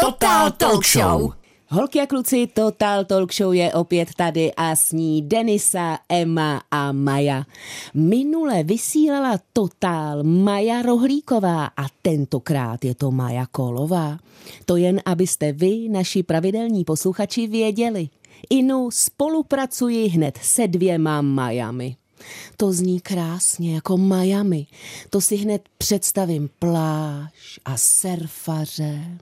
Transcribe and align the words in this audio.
Total 0.00 0.50
Talk 0.50 0.86
Show. 0.86 1.32
Holky 1.68 2.00
a 2.00 2.06
kluci, 2.06 2.46
Total 2.46 3.04
Talk 3.04 3.32
Show 3.34 3.54
je 3.54 3.72
opět 3.74 4.08
tady 4.16 4.54
a 4.54 4.76
s 4.76 4.92
ní 4.92 5.22
Denisa, 5.22 5.98
Emma 6.08 6.62
a 6.70 6.92
Maja. 6.92 7.44
Minule 7.94 8.62
vysílala 8.62 9.38
Total 9.52 10.22
Maja 10.22 10.82
Rohlíková 10.82 11.64
a 11.66 11.86
tentokrát 12.02 12.84
je 12.84 12.94
to 12.94 13.10
Maja 13.10 13.46
Kolová. 13.46 14.18
To 14.64 14.76
jen, 14.76 15.00
abyste 15.04 15.52
vy, 15.52 15.88
naši 15.88 16.22
pravidelní 16.22 16.84
posluchači, 16.84 17.46
věděli. 17.46 18.08
Inu 18.50 18.90
spolupracuji 18.90 20.08
hned 20.08 20.38
se 20.42 20.68
dvěma 20.68 21.20
Majami. 21.20 21.96
To 22.56 22.72
zní 22.72 23.00
krásně 23.00 23.74
jako 23.74 23.96
Miami. 23.96 24.66
To 25.10 25.20
si 25.20 25.36
hned 25.36 25.62
představím 25.78 26.50
pláž 26.58 27.60
a 27.64 27.76
surfaře. 27.76 29.18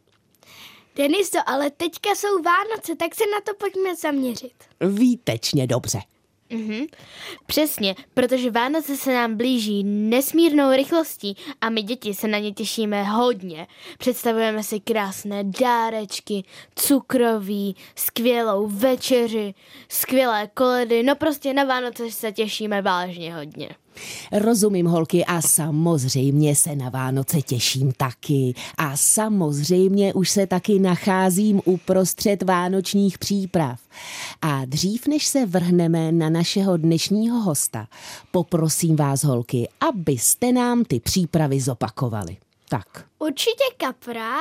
Deniso, 0.99 1.39
ale 1.47 1.71
teďka 1.71 2.11
jsou 2.11 2.43
Vánoce, 2.43 2.97
tak 2.97 3.15
se 3.15 3.25
na 3.27 3.41
to 3.41 3.55
pojďme 3.59 3.97
zaměřit. 3.97 4.55
Výtečně 4.81 5.67
dobře. 5.67 5.99
Mhm. 6.51 6.87
Přesně, 7.47 7.95
protože 8.15 8.51
Vánoce 8.51 8.97
se 8.97 9.15
nám 9.15 9.37
blíží 9.37 9.85
nesmírnou 9.85 10.73
rychlostí 10.77 11.37
a 11.61 11.71
my 11.71 11.83
děti 11.83 12.15
se 12.15 12.29
na 12.29 12.39
ně 12.39 12.53
těšíme 12.53 13.03
hodně. 13.03 13.67
Představujeme 13.99 14.63
si 14.63 14.81
krásné 14.81 15.45
dárečky, 15.45 16.45
cukroví, 16.75 17.77
skvělou 17.95 18.67
večeři, 18.67 19.55
skvělé 19.89 20.49
koledy, 20.55 21.03
no 21.03 21.17
prostě 21.17 21.55
na 21.55 21.65
Vánoce 21.65 22.11
se 22.11 22.33
těšíme 22.33 22.83
vážně 22.83 23.35
hodně. 23.35 23.69
Rozumím, 24.33 24.87
holky, 24.87 25.25
a 25.25 25.43
samozřejmě 25.43 26.57
se 26.57 26.77
na 26.77 26.89
Vánoce 26.89 27.43
těším 27.43 27.93
taky. 27.93 28.55
A 28.79 28.97
samozřejmě 28.97 30.15
už 30.15 30.31
se 30.31 30.47
taky 30.47 30.79
nacházím 30.79 31.61
uprostřed 31.65 32.43
vánočních 32.43 33.19
příprav. 33.19 33.81
A 34.43 34.65
dřív, 34.65 35.07
než 35.07 35.27
se 35.27 35.47
vrhneme 35.47 36.13
na 36.13 36.31
našeho 36.31 36.77
dnešního 36.77 37.41
hosta, 37.41 37.89
poprosím 38.31 38.97
vás, 38.97 39.25
holky, 39.25 39.69
abyste 39.81 40.53
nám 40.53 40.85
ty 40.85 41.01
přípravy 41.01 41.61
zopakovali. 41.61 42.37
Tak. 42.69 43.05
Určitě 43.19 43.65
kapra, 43.77 44.37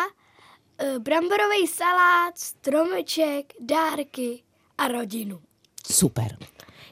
eh, 0.80 1.00
bramborový 1.00 1.67
salát, 1.67 2.38
stromeček, 2.38 3.54
dárky 3.60 4.39
a 4.78 4.88
rodinu. 4.88 5.39
Super. 5.92 6.38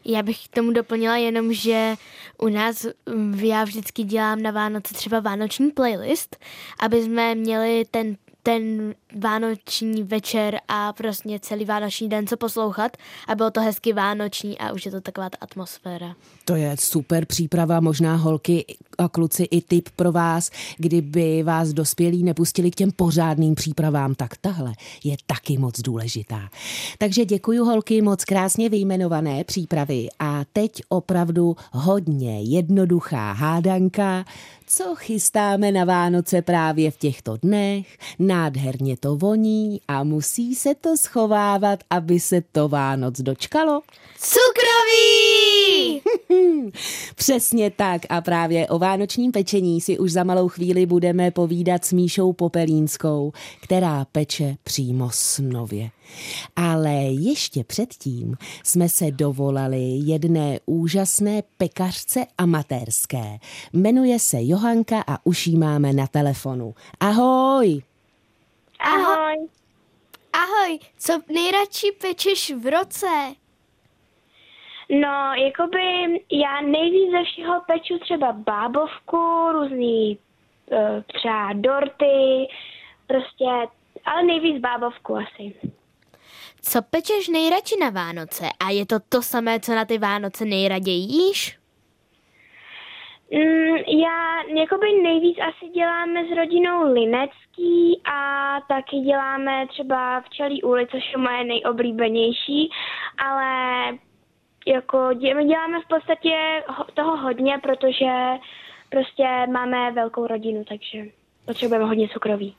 Já 0.05 0.23
bych 0.23 0.47
k 0.47 0.55
tomu 0.55 0.71
doplnila 0.71 1.17
jenom, 1.17 1.53
že 1.53 1.95
u 2.37 2.47
nás 2.47 2.85
mm, 3.09 3.33
já 3.33 3.63
vždycky 3.63 4.03
dělám 4.03 4.41
na 4.41 4.51
Vánoce 4.51 4.93
třeba 4.93 5.19
vánoční 5.19 5.71
playlist, 5.71 6.37
aby 6.79 7.03
jsme 7.03 7.35
měli 7.35 7.85
ten 7.91 8.17
ten 8.45 8.95
vánoční 9.15 10.03
večer 10.03 10.59
a 10.67 10.93
prostě 10.93 11.39
celý 11.39 11.65
vánoční 11.65 12.09
den 12.09 12.27
co 12.27 12.37
poslouchat 12.37 12.97
a 13.27 13.35
bylo 13.35 13.51
to 13.51 13.61
hezky 13.61 13.93
vánoční 13.93 14.57
a 14.57 14.71
už 14.71 14.85
je 14.85 14.91
to 14.91 15.01
taková 15.01 15.29
ta 15.29 15.37
atmosféra. 15.41 16.15
To 16.45 16.55
je 16.55 16.75
super 16.79 17.25
příprava, 17.25 17.79
možná 17.79 18.15
holky 18.15 18.65
a 18.97 19.09
kluci 19.09 19.43
i 19.43 19.61
tip 19.61 19.89
pro 19.95 20.11
vás, 20.11 20.51
kdyby 20.77 21.43
vás 21.43 21.69
dospělí 21.73 22.23
nepustili 22.23 22.71
k 22.71 22.75
těm 22.75 22.91
pořádným 22.91 23.55
přípravám, 23.55 24.15
tak 24.15 24.37
tahle 24.37 24.73
je 25.03 25.15
taky 25.25 25.57
moc 25.57 25.81
důležitá. 25.81 26.49
Takže 26.97 27.25
děkuji 27.25 27.59
holky, 27.59 28.01
moc 28.01 28.25
krásně 28.25 28.69
vyjmenované 28.69 29.43
přípravy 29.43 30.07
a 30.19 30.43
teď 30.53 30.81
opravdu 30.89 31.55
hodně 31.71 32.41
jednoduchá 32.41 33.31
hádanka, 33.31 34.25
co 34.67 34.95
chystáme 34.95 35.71
na 35.71 35.85
Vánoce 35.85 36.41
právě 36.41 36.91
v 36.91 36.97
těchto 36.97 37.37
dnech. 37.37 37.97
Nádherně 38.19 38.97
to 38.97 39.04
voní 39.13 39.81
a 39.87 40.03
musí 40.03 40.55
se 40.55 40.75
to 40.75 40.97
schovávat, 40.97 41.79
aby 41.89 42.19
se 42.19 42.41
to 42.51 42.67
Vánoc 42.67 43.21
dočkalo. 43.21 43.81
Cukroví! 44.19 46.01
Přesně 47.15 47.71
tak 47.71 48.01
a 48.09 48.21
právě 48.21 48.67
o 48.67 48.79
vánočním 48.79 49.31
pečení 49.31 49.81
si 49.81 49.99
už 49.99 50.11
za 50.11 50.23
malou 50.23 50.47
chvíli 50.47 50.85
budeme 50.85 51.31
povídat 51.31 51.85
s 51.85 51.93
Míšou 51.93 52.33
Popelínskou, 52.33 53.31
která 53.61 54.05
peče 54.11 54.55
přímo 54.63 55.09
snově. 55.13 55.89
Ale 56.55 56.93
ještě 57.03 57.63
předtím 57.63 58.35
jsme 58.63 58.89
se 58.89 59.11
dovolali 59.11 59.81
jedné 60.03 60.59
úžasné 60.65 61.43
pekařce 61.57 62.25
amatérské. 62.37 63.37
Jmenuje 63.73 64.19
se 64.19 64.37
Johanka 64.39 65.03
a 65.07 65.25
už 65.25 65.47
jí 65.47 65.57
máme 65.57 65.93
na 65.93 66.07
telefonu. 66.07 66.73
Ahoj! 66.99 67.94
Ahoj. 68.79 69.35
Ahoj, 70.33 70.79
co 70.97 71.19
nejradši 71.29 71.91
pečeš 72.01 72.51
v 72.51 72.71
roce? 72.71 73.07
No, 74.89 75.33
jakoby 75.33 75.79
já 76.31 76.61
nejvíc 76.61 77.11
ze 77.11 77.23
všeho 77.23 77.61
peču 77.67 77.99
třeba 77.99 78.31
bábovku, 78.31 79.51
různý 79.51 80.17
eh, 80.71 81.03
třeba 81.07 81.53
dorty, 81.53 82.47
prostě, 83.07 83.45
ale 84.05 84.23
nejvíc 84.23 84.61
bábovku 84.61 85.15
asi. 85.15 85.53
Co 86.61 86.81
pečeš 86.81 87.27
nejradši 87.27 87.75
na 87.79 87.89
Vánoce 87.89 88.45
a 88.59 88.69
je 88.69 88.85
to 88.85 88.99
to 89.09 89.21
samé, 89.21 89.59
co 89.59 89.75
na 89.75 89.85
ty 89.85 89.97
Vánoce 89.97 90.45
nejraději 90.45 91.01
jíš? 91.01 91.57
Mm, 93.35 93.75
já 94.01 94.43
jakoby 94.59 95.01
nejvíc 95.03 95.37
asi 95.49 95.71
děláme 95.71 96.25
s 96.27 96.35
rodinou 96.35 96.93
Linecký 96.93 98.01
a 98.13 98.19
taky 98.67 98.95
děláme 98.99 99.67
třeba 99.67 100.21
včelí 100.21 100.63
úli, 100.63 100.87
což 100.91 101.03
je 101.11 101.17
moje 101.17 101.43
nejoblíbenější, 101.43 102.69
ale 103.17 103.47
jako 104.67 105.09
my 105.37 105.45
děláme 105.45 105.81
v 105.81 105.87
podstatě 105.87 106.33
ho- 106.67 106.85
toho 106.93 107.17
hodně, 107.17 107.59
protože 107.63 108.11
prostě 108.89 109.27
máme 109.51 109.91
velkou 109.91 110.27
rodinu, 110.27 110.63
takže 110.69 111.05
potřebujeme 111.45 111.85
hodně 111.85 112.07
cukroví. 112.09 112.55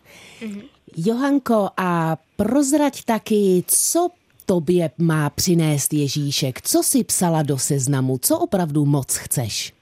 Johanko, 0.96 1.68
a 1.76 2.16
prozrať 2.36 3.04
taky, 3.04 3.64
co 3.66 4.08
tobě 4.46 4.90
má 4.98 5.30
přinést 5.30 5.92
Ježíšek? 5.92 6.62
Co 6.62 6.82
si 6.82 7.04
psala 7.04 7.42
do 7.42 7.58
seznamu? 7.58 8.18
Co 8.18 8.38
opravdu 8.38 8.84
moc 8.84 9.16
chceš? 9.16 9.75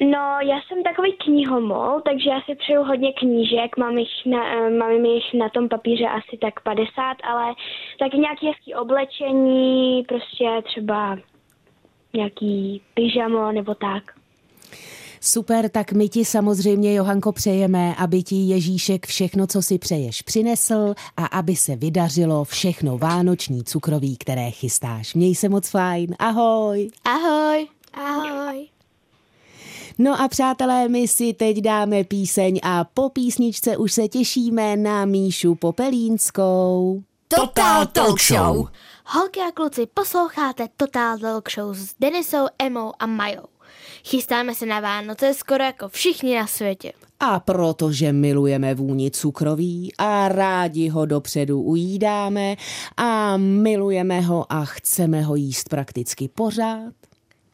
No, 0.00 0.38
já 0.42 0.60
jsem 0.60 0.82
takový 0.82 1.12
knihomol, 1.12 2.00
takže 2.00 2.30
já 2.30 2.40
si 2.40 2.54
přeju 2.54 2.82
hodně 2.82 3.12
knížek, 3.12 3.76
mám, 3.76 3.98
jich 3.98 4.26
na, 4.26 4.54
eh, 4.54 4.70
mám 4.70 5.04
jich 5.04 5.34
na 5.34 5.48
tom 5.48 5.68
papíře 5.68 6.04
asi 6.04 6.36
tak 6.40 6.60
50, 6.60 7.16
ale 7.32 7.54
taky 7.98 8.18
nějaký 8.18 8.46
hezký 8.46 8.74
oblečení, 8.74 10.04
prostě 10.08 10.44
třeba 10.64 11.18
nějaký 12.14 12.82
pyžamo 12.94 13.52
nebo 13.52 13.74
tak. 13.74 14.02
Super, 15.20 15.68
tak 15.68 15.92
my 15.92 16.08
ti 16.08 16.24
samozřejmě, 16.24 16.94
Johanko, 16.94 17.32
přejeme, 17.32 17.94
aby 17.94 18.22
ti 18.22 18.36
Ježíšek 18.36 19.06
všechno, 19.06 19.46
co 19.46 19.62
si 19.62 19.78
přeješ, 19.78 20.22
přinesl 20.22 20.94
a 21.16 21.26
aby 21.26 21.56
se 21.56 21.76
vydařilo 21.76 22.44
všechno 22.44 22.98
vánoční 22.98 23.64
cukroví, 23.64 24.16
které 24.16 24.50
chystáš. 24.50 25.14
Měj 25.14 25.34
se 25.34 25.48
moc 25.48 25.70
fajn. 25.70 26.14
Ahoj. 26.18 26.90
Ahoj! 27.04 27.66
Ahoj. 27.94 28.45
No 29.98 30.20
a 30.20 30.28
přátelé, 30.28 30.88
my 30.88 31.08
si 31.08 31.32
teď 31.32 31.56
dáme 31.56 32.04
píseň 32.04 32.60
a 32.62 32.84
po 32.84 33.10
písničce 33.10 33.76
už 33.76 33.92
se 33.92 34.08
těšíme 34.08 34.76
na 34.76 35.04
Míšu 35.04 35.54
Popelínskou. 35.54 37.02
Total 37.28 37.86
Talk 37.86 38.20
Show. 38.20 38.68
Holky 39.06 39.40
a 39.40 39.52
kluci, 39.54 39.86
posloucháte 39.94 40.68
Total 40.76 41.18
Talk 41.18 41.50
Show 41.50 41.74
s 41.74 41.94
Denisou, 42.00 42.46
Emou 42.58 42.92
a 42.98 43.06
Majou. 43.06 43.46
Chystáme 44.04 44.54
se 44.54 44.66
na 44.66 44.80
Vánoce 44.80 45.34
skoro 45.34 45.64
jako 45.64 45.88
všichni 45.88 46.36
na 46.36 46.46
světě. 46.46 46.92
A 47.20 47.40
protože 47.40 48.12
milujeme 48.12 48.74
vůni 48.74 49.10
cukroví 49.10 49.92
a 49.98 50.28
rádi 50.28 50.88
ho 50.88 51.06
dopředu 51.06 51.62
ujídáme 51.62 52.56
a 52.96 53.36
milujeme 53.36 54.20
ho 54.20 54.52
a 54.52 54.64
chceme 54.64 55.22
ho 55.22 55.34
jíst 55.34 55.68
prakticky 55.68 56.28
pořád, 56.28 56.94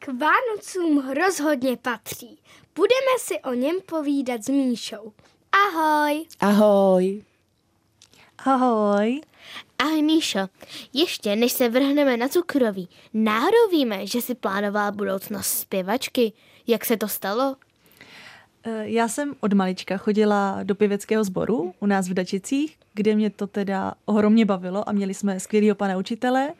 K 0.03 0.07
Vánocům 0.07 1.11
rozhodně 1.13 1.77
patří. 1.77 2.39
Budeme 2.75 3.19
si 3.19 3.39
o 3.39 3.53
něm 3.53 3.75
povídat 3.85 4.43
s 4.43 4.49
Míšou. 4.49 5.13
Ahoj. 5.51 6.25
ahoj. 6.39 7.23
Ahoj. 8.45 9.21
Ahoj 9.79 10.01
Míšo, 10.01 10.39
ještě 10.93 11.35
než 11.35 11.51
se 11.51 11.69
vrhneme 11.69 12.17
na 12.17 12.27
cukroví, 12.27 12.89
náhodou 13.13 13.69
víme, 13.71 14.07
že 14.07 14.21
si 14.21 14.35
plánovala 14.35 14.91
budoucnost 14.91 15.47
zpěvačky. 15.47 16.33
Jak 16.67 16.85
se 16.85 16.97
to 16.97 17.07
stalo? 17.07 17.55
Eh, 18.63 18.89
Já 18.89 19.07
jsem 19.07 19.33
od 19.39 19.53
malička 19.53 19.97
chodila 19.97 20.59
do 20.63 20.75
pěveckého 20.75 21.23
sboru 21.23 21.73
u 21.79 21.85
nás 21.85 22.07
v 22.09 22.13
Dačicích, 22.13 22.77
kde 22.93 23.15
mě 23.15 23.29
to 23.29 23.47
teda 23.47 23.93
ohromně 24.05 24.45
bavilo 24.45 24.89
a 24.89 24.91
měli 24.91 25.13
jsme 25.13 25.39
skvělého 25.39 25.75
pana 25.75 25.97
učitele 25.97 26.53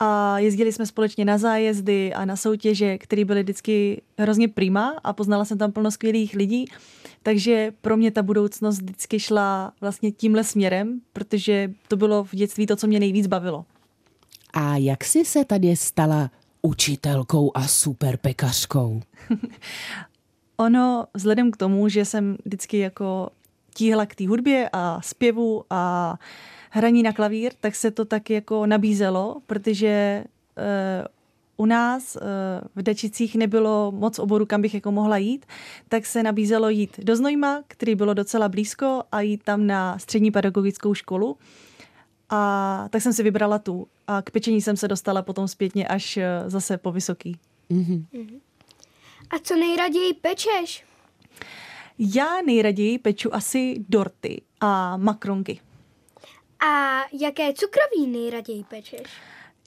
a 0.00 0.38
jezdili 0.38 0.72
jsme 0.72 0.86
společně 0.86 1.24
na 1.24 1.38
zájezdy 1.38 2.14
a 2.14 2.24
na 2.24 2.36
soutěže, 2.36 2.98
které 2.98 3.24
byly 3.24 3.42
vždycky 3.42 4.02
hrozně 4.18 4.48
prima 4.48 4.94
a 5.04 5.12
poznala 5.12 5.44
jsem 5.44 5.58
tam 5.58 5.72
plno 5.72 5.90
skvělých 5.90 6.34
lidí. 6.34 6.64
Takže 7.22 7.72
pro 7.80 7.96
mě 7.96 8.10
ta 8.10 8.22
budoucnost 8.22 8.78
vždycky 8.78 9.20
šla 9.20 9.72
vlastně 9.80 10.12
tímhle 10.12 10.44
směrem, 10.44 11.00
protože 11.12 11.72
to 11.88 11.96
bylo 11.96 12.24
v 12.24 12.34
dětství 12.34 12.66
to, 12.66 12.76
co 12.76 12.86
mě 12.86 13.00
nejvíc 13.00 13.26
bavilo. 13.26 13.64
A 14.54 14.76
jak 14.76 15.04
jsi 15.04 15.24
se 15.24 15.44
tady 15.44 15.76
stala 15.76 16.30
učitelkou 16.62 17.50
a 17.54 17.68
super 17.68 18.16
pekařkou? 18.16 19.02
ono, 20.56 21.06
vzhledem 21.14 21.50
k 21.50 21.56
tomu, 21.56 21.88
že 21.88 22.04
jsem 22.04 22.36
vždycky 22.44 22.78
jako 22.78 23.30
tíhla 23.74 24.06
k 24.06 24.14
té 24.14 24.28
hudbě 24.28 24.70
a 24.72 25.00
zpěvu 25.02 25.64
a 25.70 26.14
hraní 26.70 27.02
na 27.02 27.12
klavír, 27.12 27.52
tak 27.60 27.74
se 27.74 27.90
to 27.90 28.04
tak 28.04 28.30
jako 28.30 28.66
nabízelo, 28.66 29.36
protože 29.46 30.24
uh, 30.58 31.06
u 31.56 31.66
nás 31.66 32.16
uh, 32.16 32.22
v 32.76 32.82
Dečicích 32.82 33.34
nebylo 33.36 33.92
moc 33.92 34.18
oboru, 34.18 34.46
kam 34.46 34.62
bych 34.62 34.74
jako 34.74 34.92
mohla 34.92 35.16
jít, 35.16 35.46
tak 35.88 36.06
se 36.06 36.22
nabízelo 36.22 36.68
jít 36.68 37.00
do 37.02 37.16
Znojma, 37.16 37.62
který 37.68 37.94
bylo 37.94 38.14
docela 38.14 38.48
blízko 38.48 39.02
a 39.12 39.20
jít 39.20 39.42
tam 39.42 39.66
na 39.66 39.98
střední 39.98 40.30
pedagogickou 40.30 40.94
školu. 40.94 41.36
A 42.30 42.86
tak 42.90 43.02
jsem 43.02 43.12
si 43.12 43.22
vybrala 43.22 43.58
tu. 43.58 43.86
A 44.06 44.22
k 44.22 44.30
pečení 44.30 44.60
jsem 44.60 44.76
se 44.76 44.88
dostala 44.88 45.22
potom 45.22 45.48
zpětně 45.48 45.88
až 45.88 46.16
uh, 46.16 46.22
zase 46.46 46.78
po 46.78 46.92
vysoký. 46.92 47.36
Mm-hmm. 47.70 48.04
A 49.30 49.38
co 49.42 49.56
nejraději 49.56 50.14
pečeš? 50.14 50.84
Já 51.98 52.42
nejraději 52.46 52.98
peču 52.98 53.34
asi 53.34 53.84
dorty 53.88 54.42
a 54.60 54.96
makronky. 54.96 55.60
A 56.66 57.00
jaké 57.12 57.52
cukroví 57.52 58.06
nejraději 58.06 58.64
pečeš? 58.64 59.02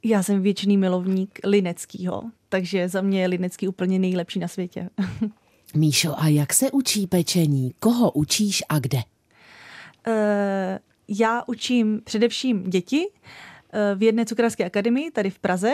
Já 0.04 0.24
jsem 0.24 0.42
věčný 0.42 0.78
milovník 0.78 1.40
lineckýho, 1.44 2.24
takže 2.50 2.90
za 2.90 3.02
mě 3.02 3.22
je 3.22 3.28
linecký 3.28 3.68
úplně 3.68 4.00
nejlepší 4.00 4.40
na 4.40 4.48
světě. 4.48 4.90
Míšo, 5.76 6.14
a 6.18 6.28
jak 6.28 6.54
se 6.54 6.72
učí 6.72 7.08
pečení? 7.08 7.74
Koho 7.80 8.12
učíš 8.12 8.64
a 8.70 8.80
kde? 8.80 8.98
Uh, 8.98 10.14
já 11.08 11.44
učím 11.48 12.02
především 12.04 12.64
děti 12.64 13.08
uh, 13.08 14.00
v 14.00 14.04
jedné 14.04 14.26
cukrářské 14.26 14.66
akademii 14.66 15.12
tady 15.12 15.30
v 15.30 15.40
Praze 15.40 15.74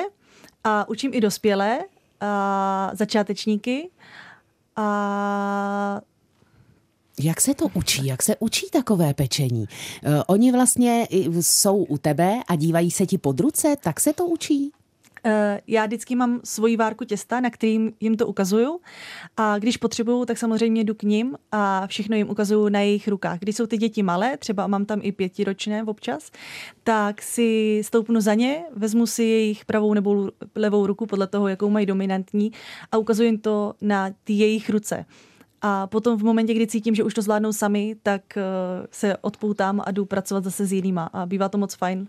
a 0.64 0.90
učím 0.90 1.12
i 1.14 1.22
dospělé 1.22 1.80
a 2.22 2.92
začátečníky 2.94 3.90
a 4.76 6.02
jak 7.20 7.42
se 7.42 7.54
to 7.54 7.68
učí? 7.74 8.06
Jak 8.06 8.24
se 8.24 8.36
učí 8.40 8.70
takové 8.72 9.14
pečení? 9.14 9.62
Uh, 9.62 10.12
oni 10.28 10.52
vlastně 10.52 11.08
jsou 11.42 11.84
u 11.84 11.98
tebe 11.98 12.40
a 12.48 12.56
dívají 12.56 12.92
se 12.92 13.06
ti 13.06 13.18
pod 13.18 13.40
ruce, 13.40 13.76
tak 13.84 14.00
se 14.00 14.14
to 14.14 14.26
učí? 14.26 14.72
Uh, 15.26 15.32
já 15.68 15.86
vždycky 15.86 16.16
mám 16.16 16.40
svoji 16.44 16.78
várku 16.78 17.06
těsta, 17.06 17.40
na 17.40 17.50
kterým 17.50 17.94
jim 18.00 18.18
to 18.18 18.28
ukazuju 18.28 18.80
a 19.38 19.60
když 19.60 19.78
potřebuju, 19.78 20.26
tak 20.26 20.38
samozřejmě 20.38 20.84
jdu 20.84 20.94
k 20.94 21.04
ním 21.04 21.36
a 21.52 21.88
všechno 21.88 22.16
jim 22.16 22.30
ukazuju 22.30 22.70
na 22.70 22.80
jejich 22.80 23.08
rukách. 23.08 23.40
Když 23.40 23.56
jsou 23.56 23.66
ty 23.66 23.78
děti 23.78 24.04
malé, 24.04 24.38
třeba 24.38 24.68
mám 24.68 24.86
tam 24.86 25.00
i 25.04 25.12
pětiročné 25.12 25.84
občas, 25.84 26.32
tak 26.84 27.22
si 27.22 27.82
stoupnu 27.84 28.22
za 28.22 28.34
ně, 28.34 28.64
vezmu 28.76 29.08
si 29.08 29.24
jejich 29.24 29.66
pravou 29.66 29.94
nebo 29.94 30.30
levou 30.56 30.88
ruku 30.88 31.06
podle 31.06 31.28
toho, 31.28 31.48
jakou 31.48 31.70
mají 31.70 31.86
dominantní 31.86 32.52
a 32.92 32.98
ukazuju 32.98 33.26
jim 33.26 33.40
to 33.40 33.74
na 33.82 34.10
ty 34.24 34.34
jejich 34.34 34.70
ruce. 34.70 35.06
A 35.62 35.88
potom 35.88 36.18
v 36.18 36.24
momentě, 36.24 36.54
kdy 36.54 36.68
cítím, 36.68 36.96
že 36.96 37.04
už 37.04 37.14
to 37.14 37.22
zvládnou 37.22 37.54
sami, 37.54 37.96
tak 38.04 38.22
uh, 38.38 38.42
se 38.92 39.18
odpoutám 39.18 39.82
a 39.86 39.92
jdu 39.92 40.06
pracovat 40.06 40.44
zase 40.44 40.66
s 40.66 40.72
jinýma. 40.72 41.10
A 41.14 41.26
bývá 41.26 41.50
to 41.50 41.58
moc 41.58 41.76
fajn. 41.76 42.08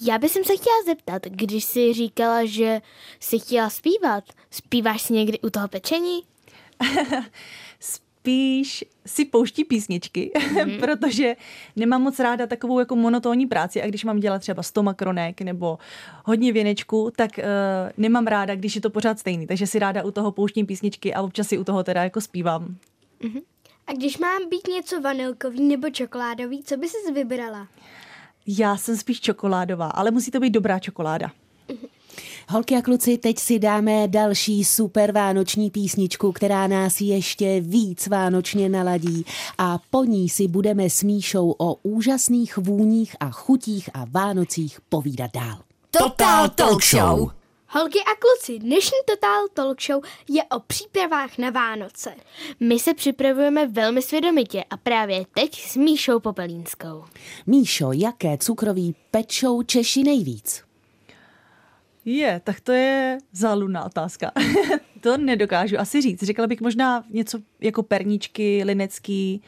Já 0.00 0.18
bych 0.18 0.32
se 0.32 0.40
chtěla 0.42 0.82
zeptat, 0.86 1.22
když 1.26 1.64
jsi 1.64 1.92
říkala, 1.92 2.44
že 2.44 2.80
jsi 3.20 3.38
chtěla 3.38 3.70
zpívat, 3.70 4.24
zpíváš 4.50 5.02
si 5.02 5.12
někdy 5.12 5.40
u 5.40 5.50
toho 5.50 5.68
pečení? 5.68 6.20
spíš 8.22 8.84
si 9.06 9.24
pouští 9.24 9.64
písničky, 9.64 10.32
mm-hmm. 10.34 10.80
protože 10.80 11.36
nemám 11.76 12.02
moc 12.02 12.18
ráda 12.18 12.46
takovou 12.46 12.78
jako 12.78 12.96
monotónní 12.96 13.46
práci 13.46 13.82
a 13.82 13.86
když 13.86 14.04
mám 14.04 14.20
dělat 14.20 14.38
třeba 14.38 14.62
100 14.62 14.82
makronek 14.82 15.40
nebo 15.40 15.78
hodně 16.24 16.52
věnečku, 16.52 17.10
tak 17.16 17.30
uh, 17.38 17.44
nemám 17.96 18.26
ráda, 18.26 18.54
když 18.54 18.74
je 18.74 18.80
to 18.80 18.90
pořád 18.90 19.18
stejný, 19.18 19.46
takže 19.46 19.66
si 19.66 19.78
ráda 19.78 20.04
u 20.04 20.10
toho 20.10 20.32
pouštím 20.32 20.66
písničky 20.66 21.14
a 21.14 21.22
občas 21.22 21.48
si 21.48 21.58
u 21.58 21.64
toho 21.64 21.84
teda 21.84 22.02
jako 22.02 22.20
zpívám. 22.20 22.76
Mm-hmm. 23.20 23.42
A 23.86 23.92
když 23.92 24.18
mám 24.18 24.48
být 24.48 24.68
něco 24.68 25.00
vanilkový 25.00 25.62
nebo 25.62 25.90
čokoládový, 25.90 26.62
co 26.62 26.76
by 26.76 26.88
si 26.88 27.12
vybrala? 27.12 27.68
Já 28.46 28.76
jsem 28.76 28.96
spíš 28.96 29.20
čokoládová, 29.20 29.86
ale 29.86 30.10
musí 30.10 30.30
to 30.30 30.40
být 30.40 30.50
dobrá 30.50 30.78
čokoláda. 30.78 31.32
Mm-hmm. 31.68 31.88
Holky 32.48 32.76
a 32.76 32.82
kluci, 32.82 33.18
teď 33.18 33.38
si 33.38 33.58
dáme 33.58 34.08
další 34.08 34.64
super 34.64 35.12
vánoční 35.12 35.70
písničku, 35.70 36.32
která 36.32 36.66
nás 36.66 37.00
ještě 37.00 37.60
víc 37.60 38.06
vánočně 38.06 38.68
naladí 38.68 39.24
a 39.58 39.78
po 39.90 40.04
ní 40.04 40.28
si 40.28 40.48
budeme 40.48 40.90
s 40.90 41.02
Míšou 41.02 41.54
o 41.58 41.74
úžasných 41.74 42.56
vůních 42.56 43.16
a 43.20 43.30
chutích 43.30 43.90
a 43.94 44.04
Vánocích 44.10 44.80
povídat 44.88 45.30
dál. 45.34 45.58
Total 45.90 46.48
Talk 46.48 46.84
Show! 46.84 47.30
Holky 47.74 47.98
a 47.98 48.14
kluci, 48.20 48.58
dnešní 48.58 48.98
Total 49.06 49.48
Talk 49.54 49.82
Show 49.82 50.04
je 50.28 50.42
o 50.44 50.60
přípravách 50.60 51.38
na 51.38 51.50
Vánoce. 51.50 52.14
My 52.60 52.78
se 52.78 52.94
připravujeme 52.94 53.66
velmi 53.66 54.02
svědomitě 54.02 54.64
a 54.70 54.76
právě 54.76 55.24
teď 55.34 55.60
s 55.60 55.76
Míšou 55.76 56.20
Popelínskou. 56.20 57.04
Míšo, 57.46 57.92
jaké 57.92 58.38
cukroví 58.38 58.94
pečou 59.10 59.62
Češi 59.62 60.02
nejvíc? 60.02 60.62
Je, 62.04 62.40
tak 62.44 62.60
to 62.60 62.72
je 62.72 63.18
záludná 63.32 63.84
otázka. 63.84 64.32
to 65.00 65.16
nedokážu 65.16 65.78
asi 65.78 66.00
říct. 66.00 66.22
Řekla 66.22 66.46
bych 66.46 66.60
možná 66.60 67.04
něco 67.10 67.38
jako 67.60 67.82
perničky, 67.82 68.62
linecký, 68.64 69.42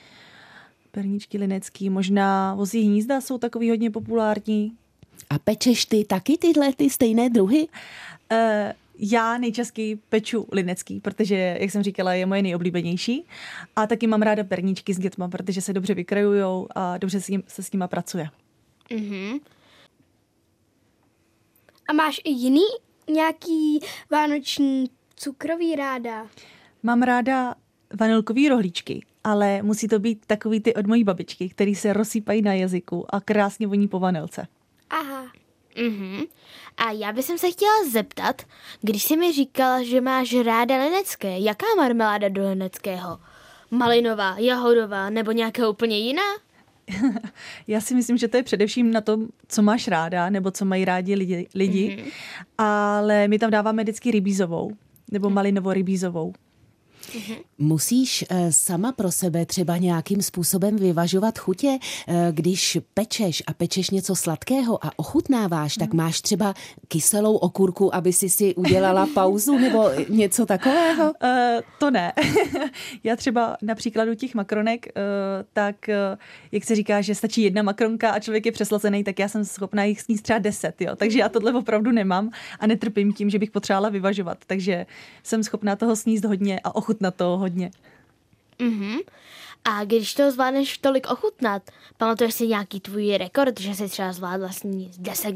perničky 0.91 1.39
linecký, 1.39 1.91
možná 1.91 2.55
vozí 2.55 2.83
hnízda 2.83 3.21
jsou 3.21 3.39
takový 3.39 3.71
hodně 3.71 3.91
populární. 3.91 4.73
A 5.31 5.39
pečeš 5.39 5.85
ty 5.85 6.05
taky 6.05 6.39
tyhle 6.39 6.73
ty 6.73 6.91
stejné 6.91 7.31
druhy? 7.31 7.69
Uh, 8.33 8.39
já 8.99 9.39
nejčastěji 9.39 9.97
peču 9.97 10.47
linecký, 10.53 11.01
protože, 11.01 11.59
jak 11.61 11.71
jsem 11.71 11.83
říkala, 11.83 12.15
je 12.15 12.27
moje 12.27 12.43
nejoblíbenější. 12.43 13.25
A 13.77 13.87
taky 13.87 14.07
mám 14.07 14.23
ráda 14.23 14.45
perničky 14.45 14.95
s 14.95 14.99
dětma, 14.99 15.29
protože 15.29 15.61
se 15.61 15.73
dobře 15.73 15.95
vykrajujou 15.95 16.69
a 16.75 16.99
dobře 16.99 17.21
se, 17.21 17.33
se 17.49 17.63
s 17.63 17.73
nima 17.73 17.89
pracuje. 17.89 18.29
Mm-hmm. 18.91 19.41
A 21.89 21.93
máš 21.93 22.21
i 22.25 22.31
jiný 22.31 22.65
nějaký 23.11 23.81
vánoční 24.11 24.91
cukrový 25.17 25.77
ráda? 25.77 26.27
Mám 26.83 27.03
ráda 27.03 27.55
vanilkový 28.01 28.49
rohlíčky, 28.49 29.07
ale 29.25 29.63
musí 29.63 29.89
to 29.89 29.99
být 29.99 30.27
takový 30.27 30.61
ty 30.61 30.75
od 30.75 30.87
mojí 30.87 31.05
babičky, 31.05 31.49
který 31.49 31.75
se 31.75 31.93
rozsýpají 31.93 32.43
na 32.43 32.53
jazyku 32.53 33.15
a 33.15 33.21
krásně 33.21 33.67
voní 33.67 33.89
po 33.89 33.99
vanilce. 33.99 34.47
Aha. 34.91 35.25
Mm-hmm. 35.77 36.27
A 36.77 36.91
já 36.91 37.13
bych 37.13 37.25
se 37.25 37.51
chtěla 37.51 37.85
zeptat, 37.93 38.43
když 38.81 39.03
jsi 39.03 39.17
mi 39.17 39.33
říkala, 39.33 39.83
že 39.83 40.01
máš 40.01 40.35
ráda 40.35 40.77
lenecké, 40.77 41.39
jaká 41.39 41.67
marmeláda 41.77 42.29
do 42.29 42.43
leneckého? 42.43 43.19
Malinová, 43.71 44.35
jahodová 44.39 45.11
nebo 45.11 45.33
nějaká 45.33 45.69
úplně 45.69 45.99
jiná? 45.99 46.23
Já 47.67 47.81
si 47.81 47.95
myslím, 47.95 48.17
že 48.17 48.29
to 48.29 48.37
je 48.37 48.43
především 48.43 48.93
na 48.93 49.01
tom, 49.01 49.27
co 49.49 49.63
máš 49.63 49.89
ráda, 49.89 50.31
nebo 50.31 50.51
co 50.51 50.65
mají 50.65 50.85
rádi 50.85 51.15
lidi, 51.15 51.47
lidi. 51.55 51.97
Mm-hmm. 51.99 52.11
ale 52.59 53.29
my 53.29 53.39
tam 53.39 53.51
dáváme 53.51 53.83
vždycky 53.83 54.11
rybízovou, 54.11 54.73
nebo 55.11 55.31
malinovo 55.31 55.73
rybízovou. 55.73 56.33
Mm-hmm. 57.07 57.37
Musíš 57.59 58.25
uh, 58.31 58.37
sama 58.51 58.93
pro 58.93 59.13
sebe 59.13 59.47
třeba 59.47 59.77
nějakým 59.77 60.23
způsobem 60.23 60.77
vyvažovat 60.77 61.39
chutě, 61.39 61.79
uh, 62.09 62.15
když 62.31 62.79
pečeš 62.95 63.43
a 63.47 63.53
pečeš 63.53 63.91
něco 63.91 64.17
sladkého 64.17 64.87
a 64.87 64.91
ochutnáváš, 64.97 65.75
tak 65.75 65.95
máš 65.95 66.21
třeba 66.21 66.55
kyselou 66.89 67.37
okurku, 67.37 67.95
aby 67.95 68.13
si 68.13 68.29
si 68.29 68.55
udělala 68.55 69.07
pauzu 69.15 69.59
nebo 69.59 69.91
něco 70.09 70.47
takového? 70.47 71.05
Uh, 71.05 71.11
to 71.79 71.91
ne. 71.91 72.13
Já 73.05 73.17
třeba 73.17 73.57
na 73.63 73.75
příkladu 73.75 74.15
těch 74.15 74.35
makronek, 74.35 74.87
uh, 74.87 75.03
tak 75.53 75.77
uh, 75.89 76.19
jak 76.53 76.65
se 76.65 76.75
říká, 76.75 77.01
že 77.01 77.15
stačí 77.15 77.43
jedna 77.43 77.63
makronka 77.63 78.11
a 78.11 78.21
člověk 78.21 78.47
je 78.47 78.53
přeslazený, 78.53 79.05
tak 79.05 79.19
já 79.19 79.29
jsem 79.29 79.45
schopná 79.45 79.85
jich 79.85 80.01
sníst 80.01 80.23
třeba 80.23 80.39
deset, 80.39 80.81
jo. 80.81 80.97
Takže 80.97 81.19
já 81.19 81.29
tohle 81.29 81.53
opravdu 81.53 81.93
nemám 81.93 82.31
a 82.61 82.67
netrpím 82.67 83.13
tím, 83.13 83.31
že 83.31 83.39
bych 83.39 83.51
potřebovala 83.51 83.89
vyvažovat. 83.89 84.39
Takže 84.47 84.87
jsem 85.23 85.43
schopná 85.45 85.77
toho 85.77 85.97
sníst 85.97 86.25
hodně 86.25 86.61
a 86.65 86.75
ochutnat 86.75 86.94
ochutnat 86.95 87.15
toho 87.15 87.39
hodně. 87.39 87.71
Mm-hmm. 88.59 88.99
A 89.65 89.85
když 89.85 90.15
to 90.15 90.31
zvládneš 90.31 90.79
tolik 90.79 91.07
ochutnat, 91.11 91.63
pamatuješ 91.97 92.35
si 92.35 92.47
nějaký 92.47 92.81
tvůj 92.81 93.17
rekord, 93.19 93.61
že 93.61 93.75
jsi 93.75 93.89
třeba 93.89 94.13
zvládla 94.13 94.49
sníst 94.49 95.01
10 95.01 95.35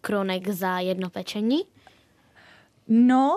kronek 0.00 0.48
za 0.48 0.78
jedno 0.78 1.10
pečení? 1.10 1.60
No, 2.88 3.36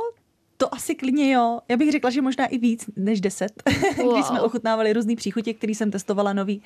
to 0.57 0.73
asi 0.73 0.95
klidně 0.95 1.31
jo. 1.31 1.59
Já 1.69 1.77
bych 1.77 1.91
řekla, 1.91 2.09
že 2.09 2.21
možná 2.21 2.45
i 2.45 2.57
víc 2.57 2.89
než 2.95 3.21
10. 3.21 3.63
Wow. 3.97 4.13
Když 4.13 4.25
jsme 4.25 4.41
ochutnávali 4.41 4.93
různý 4.93 5.15
příchutě, 5.15 5.53
který 5.53 5.75
jsem 5.75 5.91
testovala 5.91 6.33
nový, 6.33 6.61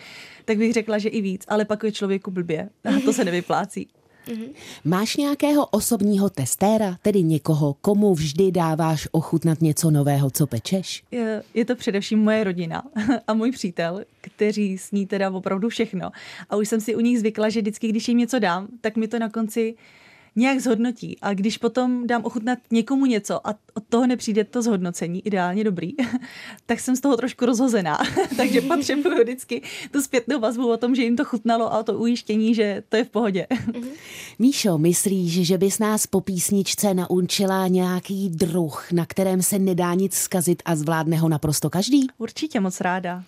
tak 0.46 0.58
bych 0.58 0.74
řekla, 0.74 0.98
že 0.98 1.10
i 1.10 1.22
víc, 1.22 1.46
ale 1.48 1.66
pak 1.66 1.84
je 1.84 1.92
člověku 1.92 2.32
blbě. 2.32 2.70
A 2.86 3.00
to 3.06 3.14
se 3.14 3.26
nevyplácí. 3.26 3.88
Mm-hmm. 4.28 4.50
Máš 4.86 5.18
nějakého 5.18 5.66
osobního 5.66 6.30
testéra, 6.30 6.98
tedy 7.02 7.24
někoho, 7.24 7.76
komu 7.82 8.14
vždy 8.14 8.52
dáváš 8.52 9.08
ochutnat 9.12 9.62
něco 9.62 9.92
nového, 9.92 10.32
co 10.32 10.48
pečeš? 10.48 11.04
Je, 11.12 11.44
je 11.54 11.66
to 11.66 11.76
především 11.76 12.20
moje 12.20 12.44
rodina 12.44 12.84
a 13.28 13.34
můj 13.34 13.52
přítel, 13.52 14.02
kteří 14.22 14.78
sní 14.78 15.06
teda 15.06 15.30
opravdu 15.30 15.70
všechno. 15.70 16.12
A 16.50 16.56
už 16.56 16.70
jsem 16.70 16.82
si 16.82 16.96
u 16.96 17.00
nich 17.00 17.20
zvykla, 17.20 17.50
že 17.50 17.62
vždycky, 17.62 17.88
když 17.88 18.08
jim 18.08 18.18
něco 18.18 18.40
dám, 18.40 18.68
tak 18.82 18.96
mi 18.96 19.08
to 19.08 19.20
na 19.20 19.30
konci 19.30 19.76
nějak 20.38 20.60
zhodnotí. 20.60 21.18
A 21.22 21.34
když 21.34 21.58
potom 21.58 22.08
dám 22.08 22.26
ochutnat 22.26 22.60
někomu 22.72 23.06
něco 23.06 23.48
a 23.48 23.56
od 23.74 23.84
toho 23.90 24.08
nepřijde 24.08 24.44
to 24.44 24.62
zhodnocení, 24.62 25.28
ideálně 25.28 25.64
dobrý, 25.64 25.92
tak 26.66 26.80
jsem 26.80 26.96
z 26.96 27.00
toho 27.00 27.18
trošku 27.18 27.46
rozhozená. 27.46 28.00
Takže 28.38 28.62
potřebuju 28.62 29.24
vždycky 29.24 29.62
tu 29.92 30.02
zpětnou 30.02 30.40
vazbu 30.40 30.72
o 30.72 30.78
tom, 30.78 30.96
že 30.96 31.04
jim 31.04 31.16
to 31.16 31.26
chutnalo 31.26 31.74
a 31.74 31.84
to 31.84 31.94
ujištění, 31.94 32.56
že 32.56 32.84
to 32.90 32.98
je 32.98 33.04
v 33.04 33.10
pohodě. 33.10 33.48
Míšo, 34.40 34.78
myslíš, 34.78 35.48
že 35.48 35.58
bys 35.58 35.80
nás 35.80 36.08
po 36.08 36.22
písničce 36.22 36.94
naučila 36.94 37.68
nějaký 37.68 38.30
druh, 38.30 38.92
na 38.92 39.06
kterém 39.06 39.42
se 39.42 39.60
nedá 39.60 39.94
nic 39.94 40.14
zkazit 40.14 40.62
a 40.66 40.76
zvládne 40.76 41.18
ho 41.18 41.30
naprosto 41.30 41.70
každý? 41.70 42.08
Určitě 42.18 42.60
moc 42.60 42.82
ráda. 42.82 43.24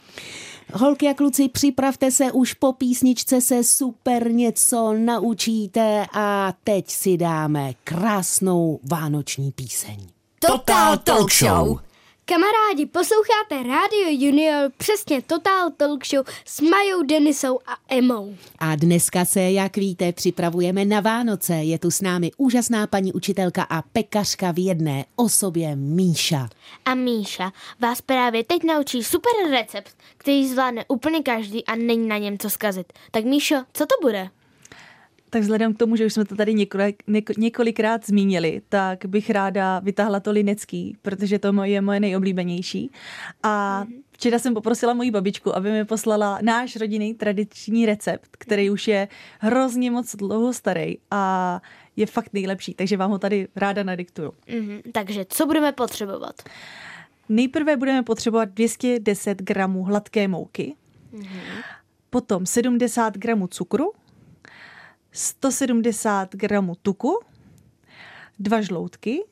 Holky 0.73 1.07
a 1.07 1.13
kluci, 1.13 1.49
připravte 1.49 2.11
se, 2.11 2.31
už 2.31 2.53
po 2.53 2.73
písničce 2.73 3.41
se 3.41 3.63
super 3.63 4.31
něco 4.31 4.93
naučíte 4.93 6.05
a 6.13 6.53
teď 6.63 6.89
si 6.89 7.17
dáme 7.17 7.73
krásnou 7.83 8.79
vánoční 8.83 9.51
píseň. 9.51 10.07
Total 10.39 10.97
Talk 10.97 11.31
Show. 11.31 11.79
Kamarádi, 12.29 12.85
posloucháte 12.85 13.63
Radio 13.63 14.07
Junior, 14.09 14.71
přesně 14.77 15.21
Total 15.21 15.71
Talk 15.77 16.05
Show 16.07 16.25
s 16.45 16.61
Majou 16.61 17.03
Denisou 17.03 17.59
a 17.67 17.77
Emou. 17.87 18.35
A 18.59 18.75
dneska 18.75 19.25
se, 19.25 19.41
jak 19.41 19.77
víte, 19.77 20.13
připravujeme 20.13 20.85
na 20.85 20.99
Vánoce. 20.99 21.53
Je 21.53 21.79
tu 21.79 21.91
s 21.91 22.01
námi 22.01 22.31
úžasná 22.37 22.87
paní 22.87 23.13
učitelka 23.13 23.63
a 23.63 23.81
pekařka 23.81 24.51
v 24.51 24.65
jedné 24.65 25.05
osobě 25.15 25.75
Míša. 25.75 26.49
A 26.85 26.95
Míša 26.95 27.51
vás 27.79 28.01
právě 28.01 28.43
teď 28.43 28.63
naučí 28.63 29.03
super 29.03 29.31
recept, 29.49 29.97
který 30.17 30.47
zvládne 30.47 30.85
úplně 30.87 31.23
každý 31.23 31.65
a 31.65 31.75
není 31.75 32.07
na 32.07 32.17
něm 32.17 32.37
co 32.37 32.49
zkazit. 32.49 32.93
Tak 33.11 33.25
Míšo, 33.25 33.55
co 33.73 33.85
to 33.85 33.95
bude? 34.01 34.29
Tak 35.29 35.41
vzhledem 35.41 35.73
k 35.73 35.77
tomu, 35.77 35.95
že 35.95 36.05
už 36.05 36.13
jsme 36.13 36.25
to 36.25 36.35
tady 36.35 36.53
několik, 36.53 37.03
několikrát 37.37 38.05
zmínili, 38.05 38.61
tak 38.69 39.05
bych 39.05 39.29
ráda 39.29 39.79
vytáhla 39.79 40.19
to 40.19 40.31
linecký, 40.31 40.97
protože 41.01 41.39
to 41.39 41.63
je 41.63 41.81
moje 41.81 41.99
nejoblíbenější. 41.99 42.91
A 43.43 43.85
včera 44.11 44.39
jsem 44.39 44.53
poprosila 44.53 44.93
moji 44.93 45.11
babičku, 45.11 45.55
aby 45.55 45.71
mi 45.71 45.85
poslala 45.85 46.39
náš 46.41 46.75
rodinný 46.75 47.13
tradiční 47.13 47.85
recept, 47.85 48.29
který 48.31 48.69
už 48.69 48.87
je 48.87 49.07
hrozně 49.39 49.91
moc 49.91 50.15
dlouho 50.15 50.53
starý 50.53 50.97
a 51.11 51.61
je 51.95 52.05
fakt 52.05 52.33
nejlepší, 52.33 52.73
takže 52.73 52.97
vám 52.97 53.11
ho 53.11 53.19
tady 53.19 53.47
ráda 53.55 53.83
nadiktuju. 53.83 54.33
Mm-hmm, 54.47 54.81
takže 54.91 55.25
co 55.29 55.45
budeme 55.45 55.71
potřebovat? 55.71 56.35
Nejprve 57.29 57.77
budeme 57.77 58.03
potřebovat 58.03 58.45
210 58.45 59.41
gramů 59.41 59.83
hladké 59.83 60.27
mouky, 60.27 60.75
mm-hmm. 61.13 61.63
potom 62.09 62.45
70 62.45 63.17
gramů 63.17 63.47
cukru, 63.47 63.91
170 65.11 66.35
gramů 66.35 66.75
tuku, 66.75 67.19
dva 68.39 68.61
žloutky, 68.61 69.23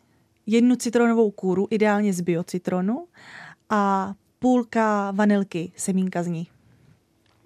jednu 0.45 0.75
citronovou 0.75 1.31
kůru, 1.31 1.67
ideálně 1.69 2.13
z 2.13 2.21
biocitronu 2.21 3.07
a 3.69 4.13
půlka 4.39 5.11
vanilky, 5.11 5.71
semínka 5.75 6.23
z 6.23 6.27
ní. 6.27 6.47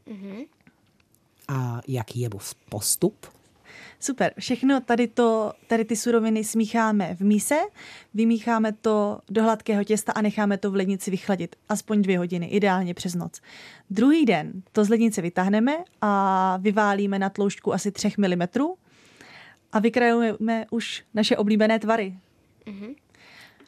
Mm-hmm. 0.07 0.47
A 1.47 1.81
jaký 1.87 2.19
je 2.19 2.29
postup? 2.69 3.25
Super, 4.03 4.33
všechno 4.39 4.81
tady, 4.81 5.07
to, 5.07 5.53
tady 5.67 5.85
ty 5.85 5.95
suroviny 5.95 6.43
smícháme 6.43 7.15
v 7.15 7.21
míse, 7.21 7.55
vymícháme 8.13 8.71
to 8.71 9.19
do 9.29 9.43
hladkého 9.43 9.83
těsta 9.83 10.11
a 10.11 10.21
necháme 10.21 10.57
to 10.57 10.71
v 10.71 10.75
lednici 10.75 11.11
vychladit 11.11 11.55
aspoň 11.69 12.01
dvě 12.01 12.17
hodiny, 12.17 12.45
ideálně 12.45 12.93
přes 12.93 13.15
noc. 13.15 13.41
Druhý 13.89 14.25
den 14.25 14.51
to 14.71 14.85
z 14.85 14.89
lednice 14.89 15.21
vytáhneme 15.21 15.77
a 16.01 16.57
vyválíme 16.61 17.19
na 17.19 17.29
tloušťku 17.29 17.73
asi 17.73 17.91
3 17.91 18.09
mm 18.17 18.43
a 19.71 19.79
vykrajujeme 19.79 20.65
už 20.71 21.03
naše 21.13 21.37
oblíbené 21.37 21.79
tvary. 21.79 22.17
Mm-hmm. 22.65 22.95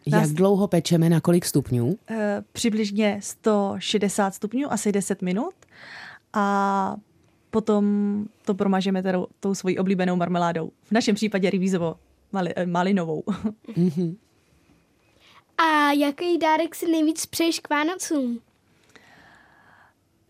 Jak 0.05 0.29
dlouho 0.29 0.67
pečeme, 0.67 1.09
na 1.09 1.21
kolik 1.21 1.45
stupňů? 1.45 1.97
E, 2.09 2.43
přibližně 2.51 3.19
160 3.23 4.35
stupňů, 4.35 4.71
asi 4.73 4.91
10 4.91 5.21
minut. 5.21 5.53
A 6.33 6.95
potom 7.53 7.85
to 8.45 8.53
promažeme 8.53 9.03
teda 9.03 9.19
tou 9.39 9.55
svojí 9.55 9.79
oblíbenou 9.79 10.15
marmeládou. 10.15 10.71
V 10.83 10.91
našem 10.91 11.15
případě 11.15 11.49
rybízovo 11.49 11.95
mali, 12.31 12.53
eh, 12.55 12.65
malinovou. 12.65 13.23
Mm-hmm. 13.77 14.15
A 15.57 15.91
jaký 15.91 16.37
dárek 16.37 16.75
si 16.75 16.91
nejvíc 16.91 17.25
přeješ 17.25 17.59
k 17.59 17.69
Vánocům? 17.69 18.39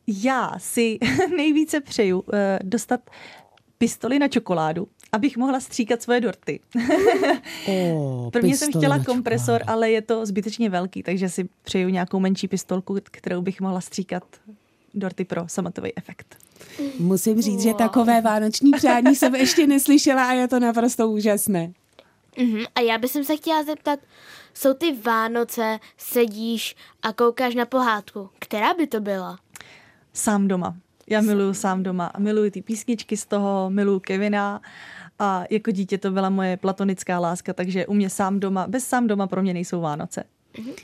Já 0.08 0.52
si 0.58 1.00
nejvíce 1.36 1.82
přeju 1.82 2.20
uh, 2.20 2.34
dostat 2.64 3.10
pistoli 3.78 4.20
na 4.20 4.28
čokoládu, 4.28 4.88
abych 5.12 5.38
mohla 5.38 5.60
stříkat 5.60 6.02
svoje 6.02 6.22
dorty. 6.22 6.60
oh, 7.68 8.30
Prvně 8.32 8.58
jsem 8.58 8.72
chtěla 8.72 9.04
kompresor, 9.04 9.62
ale 9.68 9.92
je 9.92 10.02
to 10.02 10.26
zbytečně 10.26 10.70
velký, 10.70 11.04
takže 11.04 11.30
si 11.30 11.50
přeju 11.64 11.90
nějakou 11.90 12.20
menší 12.20 12.48
pistolku, 12.48 12.98
kterou 13.04 13.42
bych 13.42 13.62
mohla 13.62 13.82
stříkat 13.82 14.24
dorty 14.94 15.26
pro 15.26 15.44
samotový 15.48 15.98
efekt. 15.98 16.38
Musím 17.00 17.42
říct, 17.42 17.56
wow. 17.56 17.64
že 17.64 17.74
takové 17.74 18.22
vánoční 18.22 18.72
přání 18.72 19.16
jsem 19.16 19.36
ještě 19.36 19.68
neslyšela 19.68 20.26
a 20.26 20.34
je 20.34 20.48
to 20.48 20.60
naprosto 20.60 21.10
úžasné. 21.10 21.74
Uh-huh. 22.38 22.68
A 22.76 22.82
já 22.82 22.98
bych 22.98 23.12
se 23.12 23.38
chtěla 23.38 23.64
zeptat, 23.64 24.00
jsou 24.54 24.74
ty 24.74 24.96
Vánoce, 25.02 25.80
sedíš 25.98 26.76
a 27.02 27.14
koukáš 27.14 27.56
na 27.56 27.66
pohádku. 27.66 28.30
Která 28.40 28.74
by 28.74 28.88
to 28.88 29.00
byla? 29.00 29.40
Sám 30.14 30.48
doma. 30.48 30.76
Já 31.08 31.22
miluju 31.22 31.54
sám 31.54 31.84
doma 31.84 32.06
a 32.06 32.20
miluju 32.20 32.52
ty 32.52 32.62
písničky 32.62 33.18
z 33.18 33.26
toho, 33.26 33.70
miluju 33.70 34.00
Kevina 34.00 34.62
a 35.20 35.44
jako 35.50 35.72
dítě 35.72 35.98
to 35.98 36.12
byla 36.12 36.30
moje 36.30 36.58
platonická 36.58 37.20
láska, 37.20 37.54
takže 37.54 37.88
u 37.88 37.94
mě 37.94 38.10
sám 38.10 38.40
doma, 38.40 38.68
bez 38.68 38.88
sám 38.88 39.08
doma 39.08 39.28
pro 39.28 39.42
mě 39.42 39.54
nejsou 39.54 39.82
Vánoce. 39.82 40.24
Uh-huh. 40.56 40.76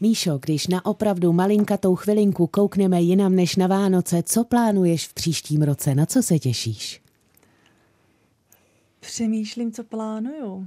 Míšo, 0.00 0.38
když 0.42 0.66
na 0.66 0.86
opravdu 0.86 1.32
malinkatou 1.32 1.94
chvilinku 1.94 2.46
koukneme 2.46 3.00
jinam 3.02 3.34
než 3.34 3.56
na 3.56 3.66
Vánoce, 3.66 4.22
co 4.22 4.44
plánuješ 4.44 5.08
v 5.08 5.14
příštím 5.14 5.62
roce? 5.62 5.94
Na 5.94 6.06
co 6.06 6.22
se 6.22 6.38
těšíš? 6.38 7.02
Přemýšlím, 9.00 9.72
co 9.72 9.84
plánuju. 9.84 10.66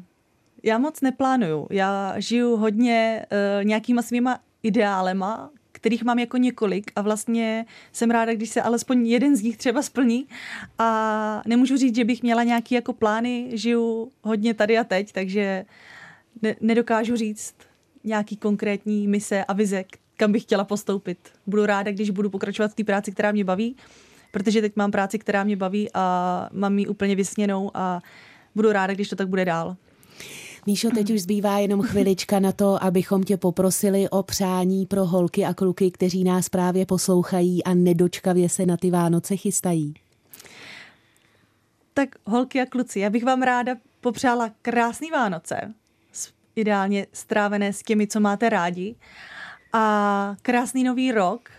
Já 0.63 0.77
moc 0.77 1.01
neplánuju. 1.01 1.67
Já 1.71 2.13
žiju 2.17 2.55
hodně 2.55 3.25
uh, 3.31 3.65
nějakýma 3.65 4.01
svýma 4.01 4.39
ideálema, 4.63 5.49
kterých 5.71 6.03
mám 6.03 6.19
jako 6.19 6.37
několik 6.37 6.91
a 6.95 7.01
vlastně 7.01 7.65
jsem 7.91 8.11
ráda, 8.11 8.33
když 8.33 8.49
se 8.49 8.61
alespoň 8.61 9.07
jeden 9.07 9.35
z 9.35 9.41
nich 9.41 9.57
třeba 9.57 9.81
splní 9.81 10.27
a 10.77 11.41
nemůžu 11.47 11.77
říct, 11.77 11.95
že 11.95 12.05
bych 12.05 12.23
měla 12.23 12.43
nějaký 12.43 12.75
jako 12.75 12.93
plány, 12.93 13.49
žiju 13.53 14.11
hodně 14.21 14.53
tady 14.53 14.77
a 14.77 14.83
teď, 14.83 15.11
takže 15.11 15.65
ne- 16.41 16.55
nedokážu 16.61 17.15
říct, 17.15 17.55
nějaký 18.03 18.37
konkrétní 18.37 19.07
mise 19.07 19.43
a 19.43 19.53
vize, 19.53 19.83
kam 20.17 20.31
bych 20.31 20.43
chtěla 20.43 20.63
postoupit. 20.63 21.17
Budu 21.47 21.65
ráda, 21.65 21.91
když 21.91 22.09
budu 22.09 22.29
pokračovat 22.29 22.71
v 22.71 22.75
té 22.75 22.83
práci, 22.83 23.11
která 23.11 23.31
mě 23.31 23.43
baví, 23.43 23.75
protože 24.31 24.61
teď 24.61 24.75
mám 24.75 24.91
práci, 24.91 25.19
která 25.19 25.43
mě 25.43 25.55
baví 25.55 25.89
a 25.93 26.49
mám 26.51 26.79
ji 26.79 26.87
úplně 26.87 27.15
vysněnou 27.15 27.71
a 27.73 28.01
budu 28.55 28.71
ráda, 28.71 28.93
když 28.93 29.09
to 29.09 29.15
tak 29.15 29.27
bude 29.27 29.45
dál. 29.45 29.75
Míšo, 30.65 30.89
teď 30.89 31.11
už 31.11 31.21
zbývá 31.21 31.57
jenom 31.57 31.81
chvilička 31.81 32.39
na 32.39 32.51
to, 32.51 32.83
abychom 32.83 33.23
tě 33.23 33.37
poprosili 33.37 34.09
o 34.09 34.23
přání 34.23 34.85
pro 34.85 35.05
holky 35.05 35.45
a 35.45 35.53
kluky, 35.53 35.91
kteří 35.91 36.23
nás 36.23 36.49
právě 36.49 36.85
poslouchají 36.85 37.63
a 37.63 37.73
nedočkavě 37.73 38.49
se 38.49 38.65
na 38.65 38.77
ty 38.77 38.91
Vánoce 38.91 39.35
chystají. 39.37 39.93
Tak 41.93 42.09
holky 42.25 42.61
a 42.61 42.65
kluci, 42.65 42.99
já 42.99 43.09
bych 43.09 43.23
vám 43.23 43.41
ráda 43.41 43.75
popřála 44.01 44.49
krásný 44.61 45.11
Vánoce, 45.11 45.73
ideálně 46.59 47.07
strávené 47.13 47.73
s 47.73 47.83
těmi, 47.83 48.07
co 48.07 48.19
máte 48.19 48.49
rádi. 48.49 48.95
A 49.73 50.35
krásný 50.41 50.83
nový 50.83 51.11
rok, 51.11 51.49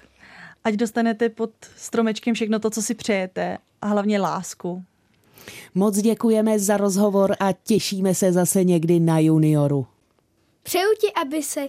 ať 0.64 0.74
dostanete 0.74 1.28
pod 1.28 1.50
stromečkem 1.76 2.34
všechno 2.34 2.58
to, 2.58 2.70
co 2.70 2.82
si 2.82 2.94
přejete 2.94 3.58
a 3.82 3.86
hlavně 3.86 4.20
lásku. 4.20 4.84
Moc 5.74 5.98
děkujeme 5.98 6.58
za 6.58 6.76
rozhovor 6.76 7.36
a 7.40 7.52
těšíme 7.52 8.14
se 8.14 8.32
zase 8.32 8.64
někdy 8.64 9.00
na 9.00 9.18
junioru. 9.18 9.86
Přeju 10.62 10.88
ti, 11.00 11.12
aby 11.12 11.42
se 11.42 11.68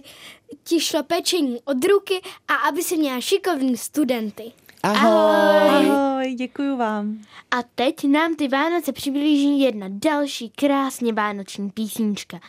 ti 0.64 0.80
šlo 0.80 1.02
pečení 1.02 1.60
od 1.64 1.84
ruky 1.84 2.20
a 2.48 2.54
aby 2.54 2.82
si 2.82 2.96
měla 2.96 3.20
šikovní 3.20 3.76
studenty. 3.76 4.52
Ahoj. 4.82 5.90
Ahoj, 5.90 6.34
děkuji 6.34 6.76
vám. 6.76 7.18
A 7.50 7.56
teď 7.74 8.04
nám 8.04 8.36
ty 8.36 8.48
Vánoce 8.48 8.92
přiblíží 8.92 9.60
jedna 9.60 9.86
další 9.90 10.50
krásně 10.50 11.12
vánoční 11.12 11.70
písnička 11.70 12.40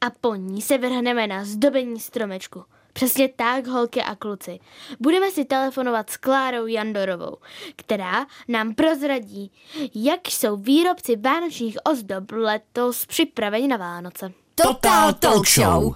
a 0.00 0.10
po 0.20 0.34
ní 0.34 0.62
se 0.62 0.78
vrhneme 0.78 1.26
na 1.26 1.44
zdobení 1.44 2.00
stromečku. 2.00 2.64
Přesně 2.92 3.28
tak, 3.28 3.66
holky 3.66 4.02
a 4.02 4.14
kluci. 4.14 4.58
Budeme 5.00 5.30
si 5.30 5.44
telefonovat 5.44 6.10
s 6.10 6.16
Klárou 6.16 6.66
Jandorovou, 6.66 7.36
která 7.76 8.26
nám 8.48 8.74
prozradí, 8.74 9.52
jak 9.94 10.20
jsou 10.28 10.56
výrobci 10.56 11.16
vánočních 11.16 11.78
ozdob 11.84 12.24
letos 12.32 13.06
připraveni 13.06 13.68
na 13.68 13.76
Vánoce. 13.76 14.32
Total 14.54 15.12
Talk 15.12 15.48
Show. 15.48 15.94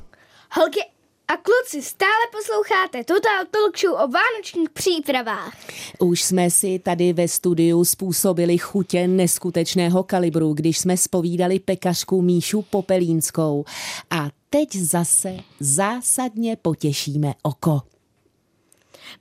Holky 0.53 0.81
a 1.29 1.37
kluci, 1.37 1.83
stále 1.83 2.11
posloucháte 2.33 3.05
Total 3.05 3.45
Talk 3.51 3.79
Show 3.79 3.93
o 3.93 4.09
vánočních 4.09 4.71
přípravách. 4.71 5.57
Už 5.99 6.23
jsme 6.23 6.51
si 6.51 6.79
tady 6.79 7.13
ve 7.13 7.29
studiu 7.29 7.85
způsobili 7.85 8.59
chutě 8.59 9.09
neskutečného 9.09 10.03
kalibru, 10.03 10.55
když 10.55 10.79
jsme 10.79 10.97
spovídali 10.97 11.59
pekařku 11.59 12.23
Míšu 12.23 12.63
Popelínskou. 12.63 13.65
A 14.11 14.29
teď 14.51 14.77
zase 14.77 15.37
zásadně 15.61 16.57
potěšíme 16.57 17.35
oko. 17.43 17.94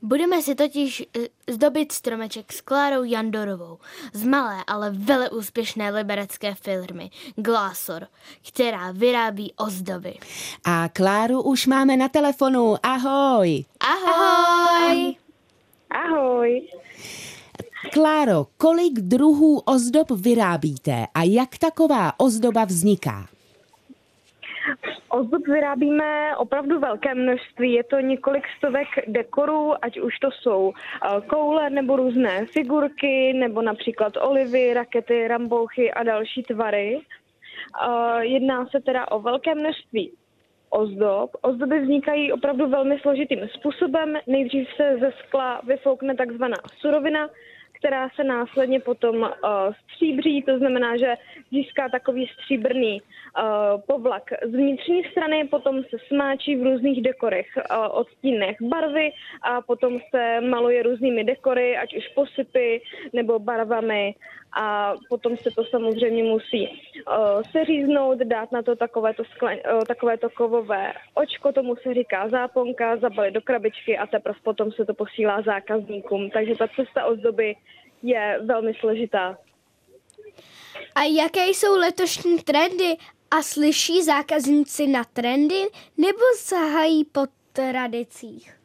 Budeme 0.02 0.42
si 0.42 0.56
totiž 0.56 1.04
eh, 1.18 1.54
zdobit 1.54 1.92
stromeček 1.92 2.54
s 2.54 2.62
Klárou 2.62 3.04
Jandorovou 3.04 3.78
z 4.14 4.24
malé, 4.24 4.64
ale 4.68 4.92
vele 4.92 5.30
úspěšné 5.30 5.92
liberecké 5.92 6.56
firmy 6.56 7.10
Glassor, 7.36 8.08
která 8.48 8.92
vyrábí 8.92 9.54
ozdoby. 9.58 10.14
A 10.66 10.90
Kláru 10.94 11.42
už 11.42 11.68
máme 11.68 11.98
na 11.98 12.10
telefonu. 12.10 12.76
Ahoj! 12.84 13.66
Ahoj! 13.80 15.16
Ahoj. 15.90 16.68
Kláro, 17.94 18.48
kolik 18.58 19.00
druhů 19.00 19.60
ozdob 19.60 20.12
vyrábíte 20.12 21.08
a 21.14 21.24
jak 21.24 21.58
taková 21.58 22.20
ozdoba 22.20 22.66
vzniká? 22.66 23.28
Ozdob 25.10 25.48
vyrábíme 25.48 26.38
opravdu 26.38 26.80
velké 26.80 27.16
množství. 27.16 27.74
Je 27.74 27.84
to 27.84 28.00
několik 28.00 28.44
stovek 28.58 28.88
dekorů, 29.08 29.86
ať 29.86 30.00
už 30.00 30.20
to 30.20 30.32
jsou 30.32 30.74
eh, 30.74 31.22
koule 31.22 31.70
nebo 31.70 31.96
různé 31.96 32.46
figurky, 32.46 33.34
nebo 33.34 33.62
například 33.62 34.18
olivy, 34.18 34.74
rakety, 34.74 35.28
rambouchy 35.28 35.92
a 35.92 36.04
další 36.04 36.44
tvary. 36.44 37.00
Eh, 37.02 38.26
Jedná 38.26 38.66
se 38.66 38.82
teda 38.82 39.12
o 39.12 39.20
velké 39.20 39.56
množství 39.56 40.12
ozdob. 40.70 41.30
Ozdoby 41.42 41.80
vznikají 41.80 42.32
opravdu 42.32 42.70
velmi 42.70 43.00
složitým 43.00 43.40
způsobem. 43.48 44.14
Nejdřív 44.28 44.68
se 44.76 44.98
ze 45.00 45.12
skla 45.12 45.62
vyfoukne 45.68 46.16
takzvaná 46.16 46.58
surovina, 46.80 47.30
která 47.84 48.10
se 48.16 48.24
následně 48.24 48.80
potom 48.80 49.22
uh, 49.22 49.30
stříbří, 49.84 50.44
to 50.44 50.58
znamená, 50.58 50.98
že 50.98 51.16
získá 51.52 51.90
takový 51.90 52.30
stříbrný 52.34 53.02
uh, 53.02 53.82
povlak. 53.88 54.24
Z 54.46 54.52
vnitřní 54.52 55.04
strany, 55.12 55.48
potom 55.48 55.84
se 55.84 55.98
smáčí 56.08 56.56
v 56.56 56.64
různých 56.64 57.02
dekorech, 57.04 57.48
uh, 57.58 57.98
odstínech 58.00 58.58
barvy 58.62 59.12
a 59.42 59.62
potom 59.62 60.00
se 60.10 60.42
maluje 60.42 60.84
různými 60.84 61.24
dekory, 61.24 61.78
ať 61.78 61.98
už 61.98 62.08
posypy 62.08 62.82
nebo 63.14 63.40
barvami 63.40 64.16
a 64.56 64.94
potom 65.10 65.38
se 65.38 65.52
to 65.52 65.66
samozřejmě 65.66 66.24
musí 66.24 66.68
uh, 66.68 67.42
seříznout, 67.52 68.20
dát 68.20 68.52
na 68.52 68.62
to 68.62 68.76
takovéto, 68.76 69.24
skle, 69.36 69.58
uh, 69.74 69.84
takovéto 69.84 70.30
kovové 70.30 70.94
očko, 71.14 71.52
tomu 71.52 71.76
se 71.76 71.94
říká 71.94 72.30
záponka, 72.30 72.98
zabalit 72.98 73.34
do 73.34 73.42
krabičky 73.42 73.98
a 73.98 74.08
teprve 74.08 74.40
potom 74.44 74.72
se 74.72 74.86
to 74.86 74.94
posílá 74.94 75.42
zákazníkům. 75.42 76.30
Takže 76.30 76.56
ta 76.56 76.68
cesta 76.68 77.06
ozdoby 77.06 77.56
je 78.04 78.40
velmi 78.44 78.74
složitá. 78.74 79.38
A 80.96 81.04
jaké 81.04 81.48
jsou 81.48 81.78
letošní 81.78 82.38
trendy? 82.38 82.96
A 83.32 83.42
slyší 83.42 84.04
zákazníci 84.04 84.88
na 84.88 85.04
trendy 85.04 85.68
nebo 85.98 86.22
sahají 86.38 87.06
po 87.06 87.22
tradicích? 87.54 88.63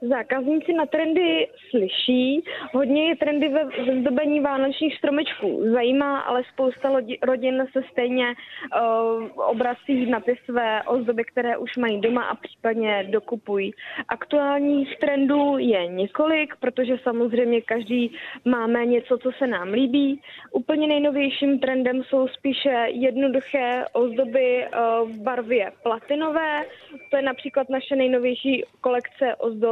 Zákazníci 0.00 0.72
na 0.72 0.86
trendy 0.86 1.48
slyší, 1.70 2.44
hodně 2.72 3.08
je 3.08 3.16
trendy 3.16 3.48
ve, 3.48 3.64
ve 3.64 4.00
zdobení 4.00 4.40
vánočních 4.40 4.96
stromečků. 4.96 5.62
Zajímá, 5.72 6.20
ale 6.20 6.42
spousta 6.52 6.90
lodi, 6.90 7.18
rodin 7.22 7.66
se 7.72 7.82
stejně 7.92 8.26
uh, 8.26 9.28
obrací 9.36 10.06
na 10.06 10.20
ty 10.20 10.38
své 10.44 10.82
ozdoby, 10.82 11.24
které 11.24 11.56
už 11.56 11.76
mají 11.76 12.00
doma 12.00 12.22
a 12.22 12.34
případně 12.34 13.06
dokupují. 13.10 13.72
Aktuálních 14.08 14.98
trendů 14.98 15.58
je 15.58 15.86
několik, 15.86 16.54
protože 16.60 16.98
samozřejmě 17.02 17.60
každý 17.60 18.14
máme 18.44 18.86
něco, 18.86 19.18
co 19.18 19.32
se 19.38 19.46
nám 19.46 19.68
líbí. 19.68 20.20
Úplně 20.52 20.86
nejnovějším 20.86 21.58
trendem 21.58 22.02
jsou 22.04 22.28
spíše 22.28 22.86
jednoduché 22.88 23.84
ozdoby 23.92 24.66
uh, 24.66 25.10
v 25.10 25.20
barvě 25.20 25.72
platinové. 25.82 26.64
To 27.10 27.16
je 27.16 27.22
například 27.22 27.68
naše 27.68 27.96
nejnovější 27.96 28.64
kolekce 28.80 29.34
ozdob 29.34 29.71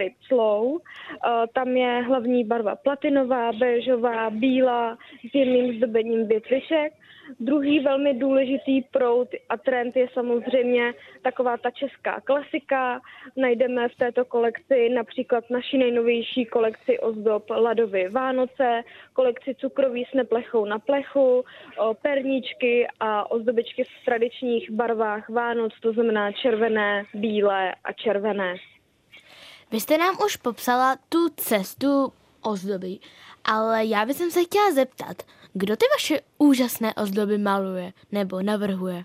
It 0.00 0.14
Slow. 0.28 0.78
Eh, 0.78 1.46
Tam 1.52 1.68
je 1.76 2.02
hlavní 2.02 2.44
barva 2.44 2.76
platinová, 2.76 3.52
béžová, 3.52 4.30
bílá 4.30 4.98
s 5.30 5.34
jemným 5.34 5.76
zdobením 5.76 6.26
větviček. 6.26 6.92
Druhý 7.40 7.80
velmi 7.80 8.14
důležitý 8.14 8.82
proud 8.82 9.28
a 9.48 9.56
trend 9.56 9.96
je 9.96 10.08
samozřejmě 10.12 10.94
taková 11.22 11.56
ta 11.56 11.70
česká 11.70 12.20
klasika. 12.20 13.00
Najdeme 13.36 13.88
v 13.88 13.96
této 13.96 14.24
kolekci 14.24 14.88
například 14.88 15.50
naši 15.50 15.78
nejnovější 15.78 16.44
kolekci 16.46 16.98
ozdob 16.98 17.50
Ladovy 17.50 18.08
Vánoce, 18.08 18.82
kolekci 19.12 19.54
cukroví 19.54 20.04
s 20.04 20.14
neplechou 20.14 20.64
na 20.64 20.78
plechu, 20.78 21.44
perníčky 22.02 22.86
a 23.00 23.30
ozdobičky 23.30 23.84
v 23.84 24.04
tradičních 24.04 24.70
barvách 24.70 25.28
Vánoc, 25.28 25.72
to 25.80 25.92
znamená 25.92 26.32
červené, 26.32 27.04
bílé 27.14 27.74
a 27.84 27.92
červené. 27.92 28.54
Vy 29.72 29.80
jste 29.80 29.98
nám 29.98 30.16
už 30.24 30.36
popsala 30.36 30.96
tu 31.08 31.28
cestu 31.28 32.12
ozdoby, 32.42 32.98
ale 33.44 33.84
já 33.84 34.06
bych 34.06 34.16
se 34.16 34.44
chtěla 34.44 34.70
zeptat, 34.70 35.16
kdo 35.52 35.76
ty 35.76 35.84
vaše 35.94 36.20
úžasné 36.38 36.94
ozdoby 36.94 37.38
maluje 37.38 37.92
nebo 38.12 38.42
navrhuje? 38.42 39.04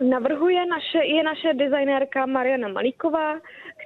Navrhuje 0.00 0.66
naše, 0.66 0.98
je 0.98 1.22
naše 1.22 1.54
designérka 1.54 2.26
Mariana 2.26 2.68
Malíková, 2.68 3.34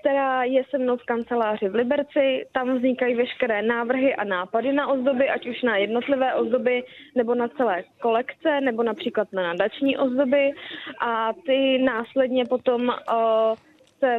která 0.01 0.45
je 0.45 0.63
se 0.71 0.79
mnou 0.79 0.97
v 0.97 1.05
kanceláři 1.05 1.69
v 1.69 1.75
Liberci. 1.75 2.47
Tam 2.53 2.77
vznikají 2.77 3.15
veškeré 3.15 3.63
návrhy 3.63 4.15
a 4.15 4.25
nápady 4.25 4.73
na 4.73 4.87
ozdoby, 4.87 5.29
ať 5.29 5.47
už 5.47 5.63
na 5.63 5.77
jednotlivé 5.77 6.35
ozdoby, 6.35 6.85
nebo 7.15 7.35
na 7.35 7.49
celé 7.49 7.85
kolekce, 8.01 8.61
nebo 8.61 8.83
například 8.83 9.33
na 9.33 9.43
nadační 9.43 9.99
ozdoby. 9.99 10.53
A 11.01 11.33
ty 11.47 11.79
následně 11.79 12.45
potom 12.45 12.89
uh, 12.89 12.95
se 13.99 14.19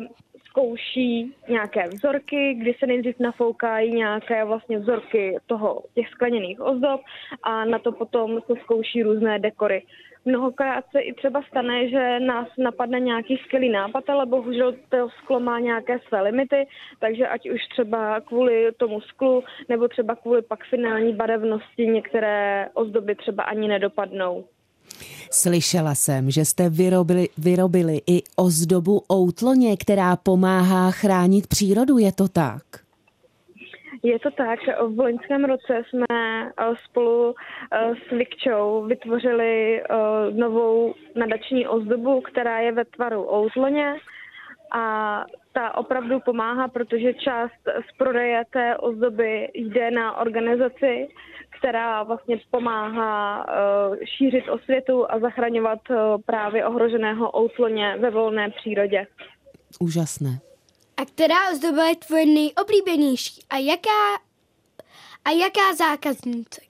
zkouší 0.55 1.35
nějaké 1.49 1.83
vzorky, 1.87 2.53
kdy 2.53 2.73
se 2.79 2.87
nejdřív 2.87 3.19
nafoukají 3.19 3.93
nějaké 3.93 4.45
vlastně 4.45 4.79
vzorky 4.79 5.37
toho 5.45 5.83
těch 5.95 6.09
skleněných 6.09 6.61
ozdob 6.61 7.01
a 7.43 7.65
na 7.65 7.79
to 7.79 7.91
potom 7.91 8.41
se 8.47 8.53
zkouší 8.63 9.03
různé 9.03 9.39
dekory. 9.39 9.83
Mnohokrát 10.25 10.85
se 10.91 10.99
i 10.99 11.13
třeba 11.13 11.41
stane, 11.41 11.89
že 11.89 12.19
nás 12.19 12.47
napadne 12.57 12.99
nějaký 12.99 13.37
skvělý 13.37 13.69
nápad, 13.69 14.09
ale 14.09 14.25
bohužel 14.25 14.73
to 14.89 15.09
sklo 15.09 15.39
má 15.39 15.59
nějaké 15.59 15.99
své 15.99 16.21
limity, 16.21 16.67
takže 16.99 17.27
ať 17.27 17.49
už 17.49 17.61
třeba 17.71 18.21
kvůli 18.21 18.71
tomu 18.77 19.01
sklu, 19.01 19.43
nebo 19.69 19.87
třeba 19.87 20.15
kvůli 20.15 20.41
pak 20.41 20.63
finální 20.65 21.13
barevnosti 21.13 21.87
některé 21.87 22.69
ozdoby 22.73 23.15
třeba 23.15 23.43
ani 23.43 23.67
nedopadnou. 23.67 24.45
Slyšela 25.31 25.95
jsem, 25.95 26.31
že 26.31 26.45
jste 26.45 26.69
vyrobili, 26.69 27.29
vyrobili 27.37 28.01
i 28.07 28.23
ozdobu 28.35 29.03
outloně, 29.13 29.77
která 29.77 30.15
pomáhá 30.15 30.91
chránit 30.91 31.47
přírodu, 31.47 31.97
je 31.97 32.11
to 32.11 32.27
tak? 32.27 32.63
Je 34.05 34.19
to 34.19 34.31
tak, 34.31 34.59
v 34.87 34.99
loňském 34.99 35.45
roce 35.45 35.83
jsme 35.89 36.05
eh, 36.11 36.73
spolu 36.89 37.35
eh, 37.71 37.93
s 37.95 38.11
Vikčou 38.11 38.85
vytvořili 38.85 39.81
eh, 39.81 39.85
novou 40.31 40.93
nadační 41.15 41.67
ozdobu, 41.67 42.21
která 42.21 42.59
je 42.59 42.71
ve 42.71 42.85
tvaru 42.85 43.33
outloně. 43.33 43.95
A 44.71 45.25
ta 45.53 45.77
opravdu 45.77 46.19
pomáhá, 46.19 46.67
protože 46.67 47.13
část 47.13 47.61
z 47.65 47.97
prodeje 47.97 48.43
té 48.53 48.77
ozdoby 48.77 49.49
jde 49.53 49.91
na 49.91 50.17
organizaci, 50.17 51.07
která 51.59 52.03
vlastně 52.03 52.39
pomáhá 52.51 53.45
šířit 54.17 54.49
osvětu 54.49 55.11
a 55.11 55.19
zachraňovat 55.19 55.79
právě 56.25 56.65
ohroženého 56.65 57.31
outloně 57.31 57.97
ve 57.99 58.09
volné 58.09 58.49
přírodě. 58.49 59.07
Úžasné. 59.79 60.39
A 60.97 61.05
která 61.05 61.49
ozdoba 61.51 61.87
je 61.87 61.95
tvoje 61.95 62.25
nejoblíbenější? 62.25 63.41
A 63.49 63.57
jaká, 63.57 64.15
a 65.25 65.29
jaká 65.29 65.75
zákazníci? 65.75 66.61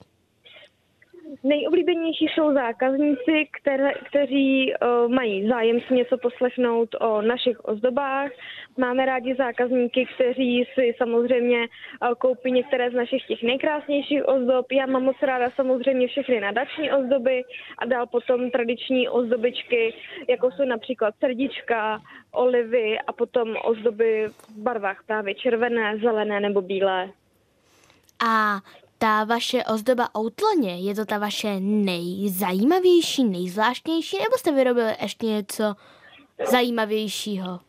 Nejoblíbenější 1.43 2.25
jsou 2.25 2.53
zákazníci, 2.53 3.47
které, 3.61 3.91
kteří 4.09 4.73
uh, 4.73 5.11
mají 5.11 5.47
zájem 5.47 5.79
si 5.87 5.93
něco 5.93 6.17
poslechnout 6.17 6.95
o 7.01 7.21
našich 7.21 7.65
ozdobách. 7.65 8.31
Máme 8.77 9.05
rádi 9.05 9.35
zákazníky, 9.35 10.05
kteří 10.15 10.65
si 10.73 10.93
samozřejmě 10.97 11.59
uh, 11.59 12.13
koupí 12.13 12.51
některé 12.51 12.91
z 12.91 12.93
našich 12.93 13.25
těch 13.27 13.43
nejkrásnějších 13.43 14.27
ozdob. 14.27 14.71
Já 14.71 14.85
mám 14.85 15.03
moc 15.03 15.15
ráda 15.21 15.49
samozřejmě 15.55 16.07
všechny 16.07 16.39
nadační 16.39 16.91
ozdoby 16.91 17.43
a 17.77 17.85
dál 17.85 18.07
potom 18.07 18.51
tradiční 18.51 19.09
ozdobičky, 19.09 19.93
jako 20.29 20.51
jsou 20.51 20.65
například 20.65 21.15
srdíčka, 21.19 22.01
olivy 22.31 22.99
a 22.99 23.13
potom 23.13 23.55
ozdoby 23.63 24.27
v 24.27 24.57
barvách 24.57 25.03
právě 25.07 25.35
červené, 25.35 25.97
zelené 25.97 26.39
nebo 26.39 26.61
bílé. 26.61 27.09
A 28.27 28.59
ta 28.97 29.23
vaše 29.23 29.63
ozdoba 29.73 30.07
outloně, 30.17 30.79
je 30.79 30.95
to 30.95 31.05
ta 31.05 31.17
vaše 31.17 31.59
nejzajímavější, 31.59 33.23
nejzvláštnější, 33.23 34.17
nebo 34.17 34.37
jste 34.37 34.51
vyrobili 34.51 34.93
ještě 35.01 35.25
něco 35.25 35.73
zajímavějšího? 36.51 37.59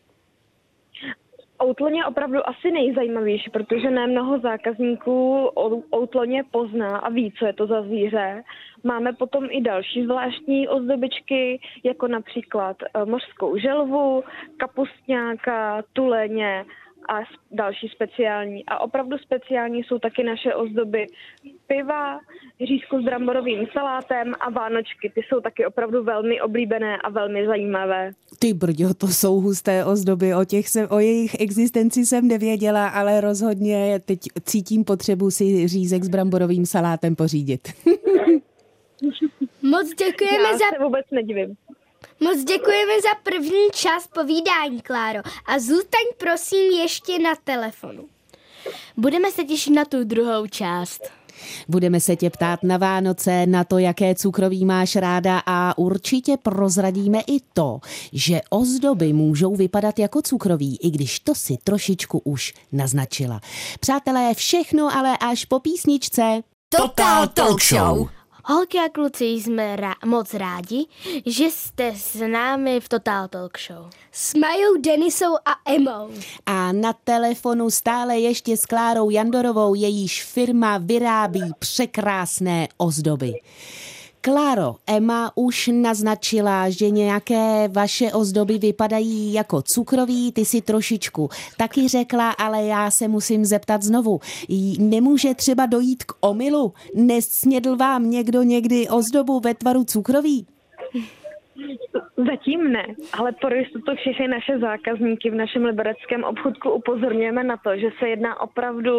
Outloně 1.59 2.07
opravdu 2.07 2.49
asi 2.49 2.71
nejzajímavější, 2.71 3.51
protože 3.51 3.91
ne 3.91 4.07
mnoho 4.07 4.39
zákazníků 4.39 5.49
outloně 5.91 6.45
pozná 6.51 6.99
a 6.99 7.09
ví, 7.09 7.33
co 7.39 7.47
je 7.47 7.53
to 7.53 7.67
za 7.67 7.83
zvíře. 7.83 8.45
Máme 8.85 9.13
potom 9.13 9.47
i 9.51 9.61
další 9.61 10.05
zvláštní 10.05 10.69
ozdobičky, 10.69 11.61
jako 11.85 12.09
například 12.09 12.77
eh, 12.83 13.05
mořskou 13.05 13.57
želvu, 13.59 14.25
kapustňáka, 14.57 15.83
tuleně, 15.93 16.65
a 17.09 17.21
další 17.51 17.89
speciální. 17.89 18.67
A 18.67 18.79
opravdu 18.79 19.19
speciální 19.19 19.83
jsou 19.85 19.99
taky 19.99 20.25
naše 20.25 20.55
ozdoby 20.55 21.07
piva, 21.67 22.21
řízku 22.67 23.01
s 23.01 23.05
bramborovým 23.05 23.67
salátem 23.73 24.35
a 24.41 24.51
vánočky. 24.51 25.13
Ty 25.15 25.21
jsou 25.29 25.41
taky 25.41 25.67
opravdu 25.67 26.05
velmi 26.05 26.41
oblíbené 26.41 26.97
a 26.97 27.11
velmi 27.11 27.47
zajímavé. 27.47 28.11
Ty 28.39 28.55
brďo, 28.55 28.95
to 28.95 29.09
jsou 29.09 29.41
husté 29.41 29.85
ozdoby, 29.85 30.35
o, 30.35 30.45
těch 30.45 30.69
jsem, 30.69 30.87
o 30.91 30.99
jejich 30.99 31.41
existenci 31.41 32.07
jsem 32.07 32.29
nevěděla, 32.29 32.89
ale 32.89 33.21
rozhodně 33.21 34.01
teď 34.05 34.19
cítím 34.45 34.85
potřebu 34.85 35.31
si 35.31 35.69
řízek 35.69 36.05
s 36.05 36.09
bramborovým 36.09 36.67
salátem 36.67 37.17
pořídit. 37.17 37.69
Moc 39.63 39.89
děkujeme 39.89 40.49
Já 40.49 40.53
za... 40.53 40.65
se 40.77 40.85
vůbec 40.85 41.07
nedivím. 41.11 41.57
Moc 42.21 42.45
děkujeme 42.45 42.93
za 43.03 43.15
první 43.23 43.69
čas 43.73 44.07
povídání, 44.07 44.81
Kláro. 44.83 45.21
A 45.47 45.59
zůstaň 45.59 46.07
prosím 46.19 46.73
ještě 46.73 47.19
na 47.19 47.35
telefonu. 47.45 48.09
Budeme 48.97 49.33
se 49.33 49.45
těšit 49.45 49.73
na 49.73 49.85
tu 49.85 50.05
druhou 50.05 50.47
část. 50.47 51.11
Budeme 51.69 52.01
se 52.01 52.17
tě 52.17 52.31
ptát 52.31 52.63
na 52.63 52.77
Vánoce, 52.77 53.47
na 53.47 53.65
to, 53.65 53.79
jaké 53.79 54.15
cukroví 54.15 54.65
máš 54.65 54.97
ráda 54.97 55.43
a 55.47 55.79
určitě 55.79 56.37
prozradíme 56.37 57.21
i 57.21 57.41
to, 57.53 57.79
že 58.13 58.41
ozdoby 58.51 59.13
můžou 59.13 59.57
vypadat 59.57 59.99
jako 59.99 60.23
cukroví, 60.23 60.79
i 60.83 60.91
když 60.91 61.21
to 61.21 61.35
si 61.35 61.57
trošičku 61.65 62.19
už 62.25 62.55
naznačila. 62.73 63.41
Přátelé, 63.81 64.35
všechno 64.35 64.97
ale 64.97 65.17
až 65.21 65.45
po 65.45 65.61
písničce. 65.61 66.41
Total 66.69 67.27
Talk 67.29 67.63
Show. 67.63 68.09
Holky 68.49 68.79
a 68.79 68.89
kluci 68.89 69.25
jsme 69.25 69.77
rá- 69.77 70.07
moc 70.07 70.35
rádi, 70.35 70.87
že 71.27 71.45
jste 71.45 71.93
s 71.97 72.27
námi 72.27 72.81
v 72.81 72.89
Total 72.89 73.29
Talk 73.29 73.59
Show. 73.59 73.91
S 74.13 74.35
Majou, 74.35 74.77
Denisou 74.81 75.35
a 75.45 75.73
Emou. 75.75 76.11
A 76.47 76.73
na 76.73 76.93
telefonu 76.93 77.71
stále 77.71 78.19
ještě 78.19 78.57
s 78.57 78.67
Klárou 78.67 79.11
Jandorovou, 79.11 79.75
jejíž 79.75 80.25
firma 80.25 80.79
vyrábí 80.79 81.53
překrásné 81.59 82.69
ozdoby. 82.77 83.35
Kláro, 84.27 84.77
Emma 84.87 85.33
už 85.35 85.71
naznačila, 85.73 86.71
že 86.71 86.91
nějaké 86.91 87.69
vaše 87.69 88.13
ozdoby 88.13 88.59
vypadají 88.59 89.33
jako 89.33 89.63
cukroví, 89.63 90.33
ty 90.33 90.45
si 90.45 90.61
trošičku 90.61 91.31
taky 91.57 91.89
řekla, 91.89 92.31
ale 92.31 92.65
já 92.65 92.91
se 92.91 93.09
musím 93.09 93.45
zeptat 93.45 93.83
znovu. 93.83 94.21
Nemůže 94.79 95.35
třeba 95.35 95.67
dojít 95.67 96.05
k 96.05 96.13
omylu? 96.21 96.73
Nesnědl 96.95 97.77
vám 97.77 98.11
někdo 98.11 98.43
někdy 98.43 98.89
ozdobu 98.89 99.41
ve 99.41 99.55
tvaru 99.55 99.85
cukroví? 99.85 100.47
Zatím 102.17 102.73
ne, 102.73 102.87
ale 103.13 103.33
pro 103.33 103.55
jistotu 103.55 103.95
všechny 103.97 104.29
naše 104.29 104.59
zákazníky 104.59 105.31
v 105.31 105.35
našem 105.35 105.65
libereckém 105.65 106.25
obchodku 106.25 106.71
upozorňujeme 106.71 107.45
na 107.45 107.57
to, 107.57 107.77
že 107.77 107.91
se 107.99 108.09
jedná 108.09 108.41
opravdu 108.41 108.99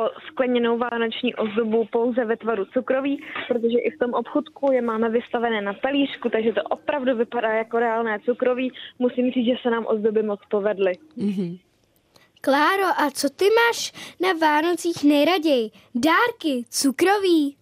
o 0.00 0.10
skleněnou 0.26 0.78
vánoční 0.78 1.34
ozdobu 1.34 1.84
pouze 1.92 2.24
ve 2.24 2.36
tvaru 2.36 2.64
cukroví, 2.64 3.24
protože 3.48 3.78
i 3.78 3.90
v 3.90 3.98
tom 3.98 4.14
obchodku 4.14 4.72
je 4.72 4.82
máme 4.82 5.08
vystavené 5.08 5.60
na 5.60 5.72
talířku, 5.74 6.28
takže 6.28 6.52
to 6.52 6.62
opravdu 6.62 7.16
vypadá 7.16 7.52
jako 7.52 7.78
reálné 7.78 8.20
cukroví. 8.20 8.72
Musím 8.98 9.30
říct, 9.30 9.46
že 9.46 9.62
se 9.62 9.70
nám 9.70 9.86
ozdoby 9.88 10.22
moc 10.22 10.40
povedly. 10.50 10.92
Mm-hmm. 11.18 11.58
Kláro, 12.40 12.84
a 12.84 13.10
co 13.10 13.30
ty 13.30 13.44
máš 13.44 13.92
na 14.20 14.32
Vánocích 14.32 15.04
nejraději? 15.04 15.70
Dárky, 15.94 16.64
cukroví? 16.70 17.57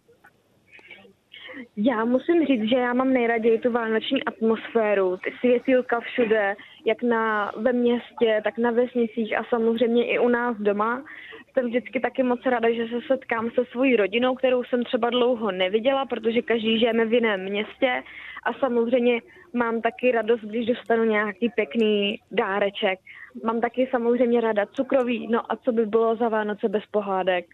Já 1.77 2.05
musím 2.05 2.47
říct, 2.47 2.69
že 2.69 2.77
já 2.77 2.93
mám 2.93 3.13
nejraději 3.13 3.59
tu 3.59 3.73
vánoční 3.73 4.25
atmosféru, 4.25 5.17
ty 5.17 5.33
světýlka 5.41 6.01
všude, 6.01 6.57
jak 6.87 7.03
na, 7.03 7.53
ve 7.57 7.73
městě, 7.73 8.41
tak 8.45 8.59
na 8.59 8.71
vesnicích 8.71 9.39
a 9.39 9.45
samozřejmě 9.45 10.07
i 10.07 10.19
u 10.19 10.29
nás 10.29 10.57
doma. 10.57 11.05
Jsem 11.53 11.67
vždycky 11.67 12.01
taky 12.01 12.23
moc 12.23 12.41
ráda, 12.47 12.71
že 12.73 12.87
se 12.89 13.01
setkám 13.07 13.51
se 13.51 13.65
svojí 13.65 13.97
rodinou, 13.97 14.35
kterou 14.35 14.65
jsem 14.65 14.85
třeba 14.85 15.11
dlouho 15.11 15.53
neviděla, 15.53 16.07
protože 16.07 16.43
každý 16.43 16.79
žijeme 16.79 17.05
v 17.05 17.13
jiném 17.13 17.43
městě 17.43 18.03
a 18.47 18.53
samozřejmě 18.53 19.21
mám 19.53 19.81
taky 19.81 20.13
radost, 20.13 20.41
když 20.41 20.67
dostanu 20.67 21.05
nějaký 21.05 21.49
pěkný 21.49 22.21
dáreček. 22.31 22.99
Mám 23.45 23.61
taky 23.61 23.89
samozřejmě 23.91 24.41
ráda 24.41 24.67
cukroví, 24.67 25.29
no 25.31 25.53
a 25.53 25.57
co 25.57 25.73
by 25.73 25.87
bylo 25.87 26.17
za 26.17 26.29
Vánoce 26.29 26.69
bez 26.69 26.83
pohádek. 26.91 27.47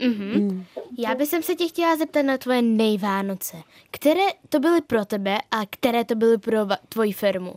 Mm-hmm. 0.00 0.40
Mm. 0.40 0.64
Já 0.98 1.14
bych 1.14 1.28
se 1.28 1.54
tě 1.54 1.68
chtěla 1.68 1.96
zeptat 1.96 2.22
na 2.22 2.38
tvoje 2.38 2.62
nejvánoce. 2.62 3.56
Které 3.90 4.26
to 4.48 4.60
byly 4.60 4.80
pro 4.80 5.04
tebe 5.04 5.36
a 5.50 5.66
které 5.70 6.04
to 6.04 6.14
byly 6.14 6.38
pro 6.38 6.56
va- 6.66 6.78
tvoji 6.88 7.12
firmu? 7.12 7.54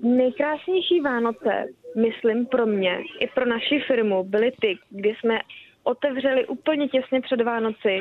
Nejkrásnější 0.00 1.00
Vánoce, 1.00 1.66
myslím 1.96 2.46
pro 2.46 2.66
mě 2.66 2.98
i 3.20 3.26
pro 3.26 3.46
naši 3.46 3.80
firmu, 3.86 4.24
byly 4.24 4.52
ty, 4.60 4.78
kdy 4.90 5.14
jsme 5.20 5.38
otevřeli 5.82 6.46
úplně 6.46 6.88
těsně 6.88 7.20
před 7.20 7.40
Vánoci 7.42 8.00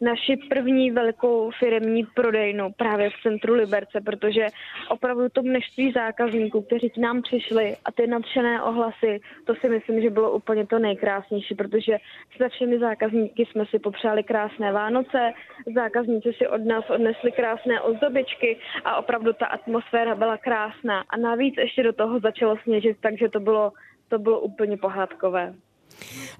naši 0.00 0.36
první 0.48 0.90
velkou 0.90 1.50
firemní 1.58 2.06
prodejnu 2.14 2.72
právě 2.76 3.10
v 3.10 3.22
centru 3.22 3.54
Liberce, 3.54 4.00
protože 4.00 4.46
opravdu 4.88 5.28
to 5.28 5.42
množství 5.42 5.92
zákazníků, 5.92 6.62
kteří 6.62 6.90
k 6.90 6.96
nám 6.96 7.22
přišli 7.22 7.76
a 7.84 7.92
ty 7.92 8.06
nadšené 8.06 8.62
ohlasy, 8.62 9.20
to 9.46 9.54
si 9.54 9.68
myslím, 9.68 10.02
že 10.02 10.10
bylo 10.10 10.32
úplně 10.32 10.66
to 10.66 10.78
nejkrásnější, 10.78 11.54
protože 11.54 11.96
se 12.36 12.48
všemi 12.48 12.78
zákazníky 12.78 13.46
jsme 13.46 13.66
si 13.66 13.78
popřáli 13.78 14.22
krásné 14.22 14.72
Vánoce, 14.72 15.32
zákazníci 15.74 16.32
si 16.32 16.48
od 16.48 16.64
nás 16.64 16.90
odnesli 16.90 17.32
krásné 17.32 17.80
ozdobičky 17.80 18.58
a 18.84 18.96
opravdu 18.96 19.32
ta 19.32 19.46
atmosféra 19.46 20.14
byla 20.14 20.36
krásná. 20.36 21.04
A 21.10 21.16
navíc 21.16 21.54
ještě 21.58 21.82
do 21.82 21.92
toho 21.92 22.20
začalo 22.20 22.56
sněžit, 22.62 22.96
takže 23.00 23.28
to 23.28 23.40
bylo, 23.40 23.72
to 24.08 24.18
bylo 24.18 24.40
úplně 24.40 24.76
pohádkové. 24.76 25.54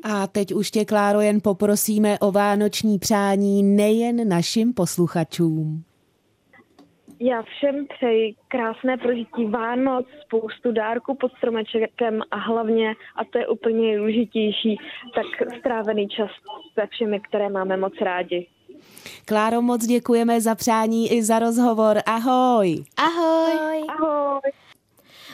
A 0.02 0.26
teď 0.26 0.54
už 0.54 0.70
tě, 0.70 0.84
Kláro, 0.84 1.20
jen 1.20 1.40
poprosíme 1.40 2.18
o 2.18 2.32
vánoční 2.32 2.98
přání 2.98 3.62
nejen 3.62 4.28
našim 4.28 4.74
posluchačům. 4.74 5.84
Já 7.22 7.42
všem 7.42 7.86
přeji 7.86 8.34
krásné 8.48 8.96
prožití 8.96 9.44
Vánoc, 9.44 10.06
spoustu 10.26 10.72
dárků 10.72 11.14
pod 11.14 11.32
stromečkem 11.32 12.20
a 12.30 12.36
hlavně, 12.36 12.94
a 13.16 13.24
to 13.32 13.38
je 13.38 13.48
úplně 13.48 13.80
nejdůležitější, 13.80 14.78
tak 15.14 15.26
strávený 15.58 16.08
čas 16.08 16.30
se 16.74 16.86
všemi, 16.90 17.20
které 17.20 17.48
máme 17.48 17.76
moc 17.76 17.92
rádi. 18.00 18.46
Kláro, 19.24 19.62
moc 19.62 19.86
děkujeme 19.86 20.40
za 20.40 20.54
přání 20.54 21.12
i 21.12 21.22
za 21.22 21.38
rozhovor. 21.38 21.98
Ahoj. 22.06 22.84
Ahoj. 22.96 23.86
Ahoj. 23.88 24.40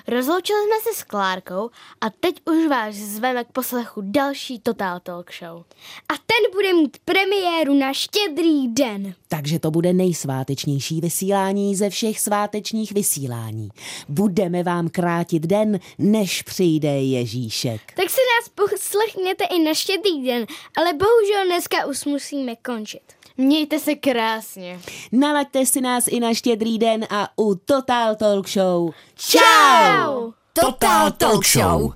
Rozloučili 0.08 0.58
jsme 0.58 0.92
se 0.92 0.98
s 0.98 1.02
Klárkou 1.02 1.70
a 2.00 2.10
teď 2.20 2.42
už 2.44 2.66
vás 2.66 2.94
zveme 2.94 3.44
k 3.44 3.52
poslechu 3.52 4.02
další 4.04 4.60
Total 4.60 5.00
Talk 5.00 5.32
Show. 5.32 5.64
A 6.08 6.14
ten 6.14 6.52
bude 6.52 6.72
mít 6.72 6.96
premiéru 7.04 7.74
na 7.74 7.92
štědrý 7.92 8.68
den. 8.68 9.14
Takže 9.28 9.58
to 9.58 9.70
bude 9.70 9.92
nejsvátečnější 9.92 11.00
vysílání 11.00 11.76
ze 11.76 11.90
všech 11.90 12.20
svátečních 12.20 12.92
vysílání. 12.92 13.68
Budeme 14.08 14.62
vám 14.62 14.88
krátit 14.88 15.42
den, 15.42 15.80
než 15.98 16.42
přijde 16.42 16.88
Ježíšek. 16.88 17.80
Tak 17.96 18.10
si 18.10 18.20
nás 18.20 18.48
poslechněte 18.48 19.44
i 19.44 19.58
na 19.58 19.74
štědrý 19.74 20.26
den, 20.26 20.46
ale 20.76 20.92
bohužel 20.92 21.46
dneska 21.46 21.86
už 21.86 22.04
musíme 22.04 22.56
končit. 22.56 23.15
Mějte 23.36 23.78
se 23.78 23.94
krásně. 23.94 24.80
Nalaďte 25.12 25.66
si 25.66 25.80
nás 25.80 26.04
i 26.08 26.20
na 26.20 26.34
štědrý 26.34 26.78
den 26.78 27.06
a 27.10 27.28
u 27.36 27.54
Total 27.54 28.16
Talk 28.16 28.48
Show. 28.48 28.90
Ciao! 29.16 30.32
Total 30.52 31.10
Talk 31.10 31.46
Show. 31.46 31.92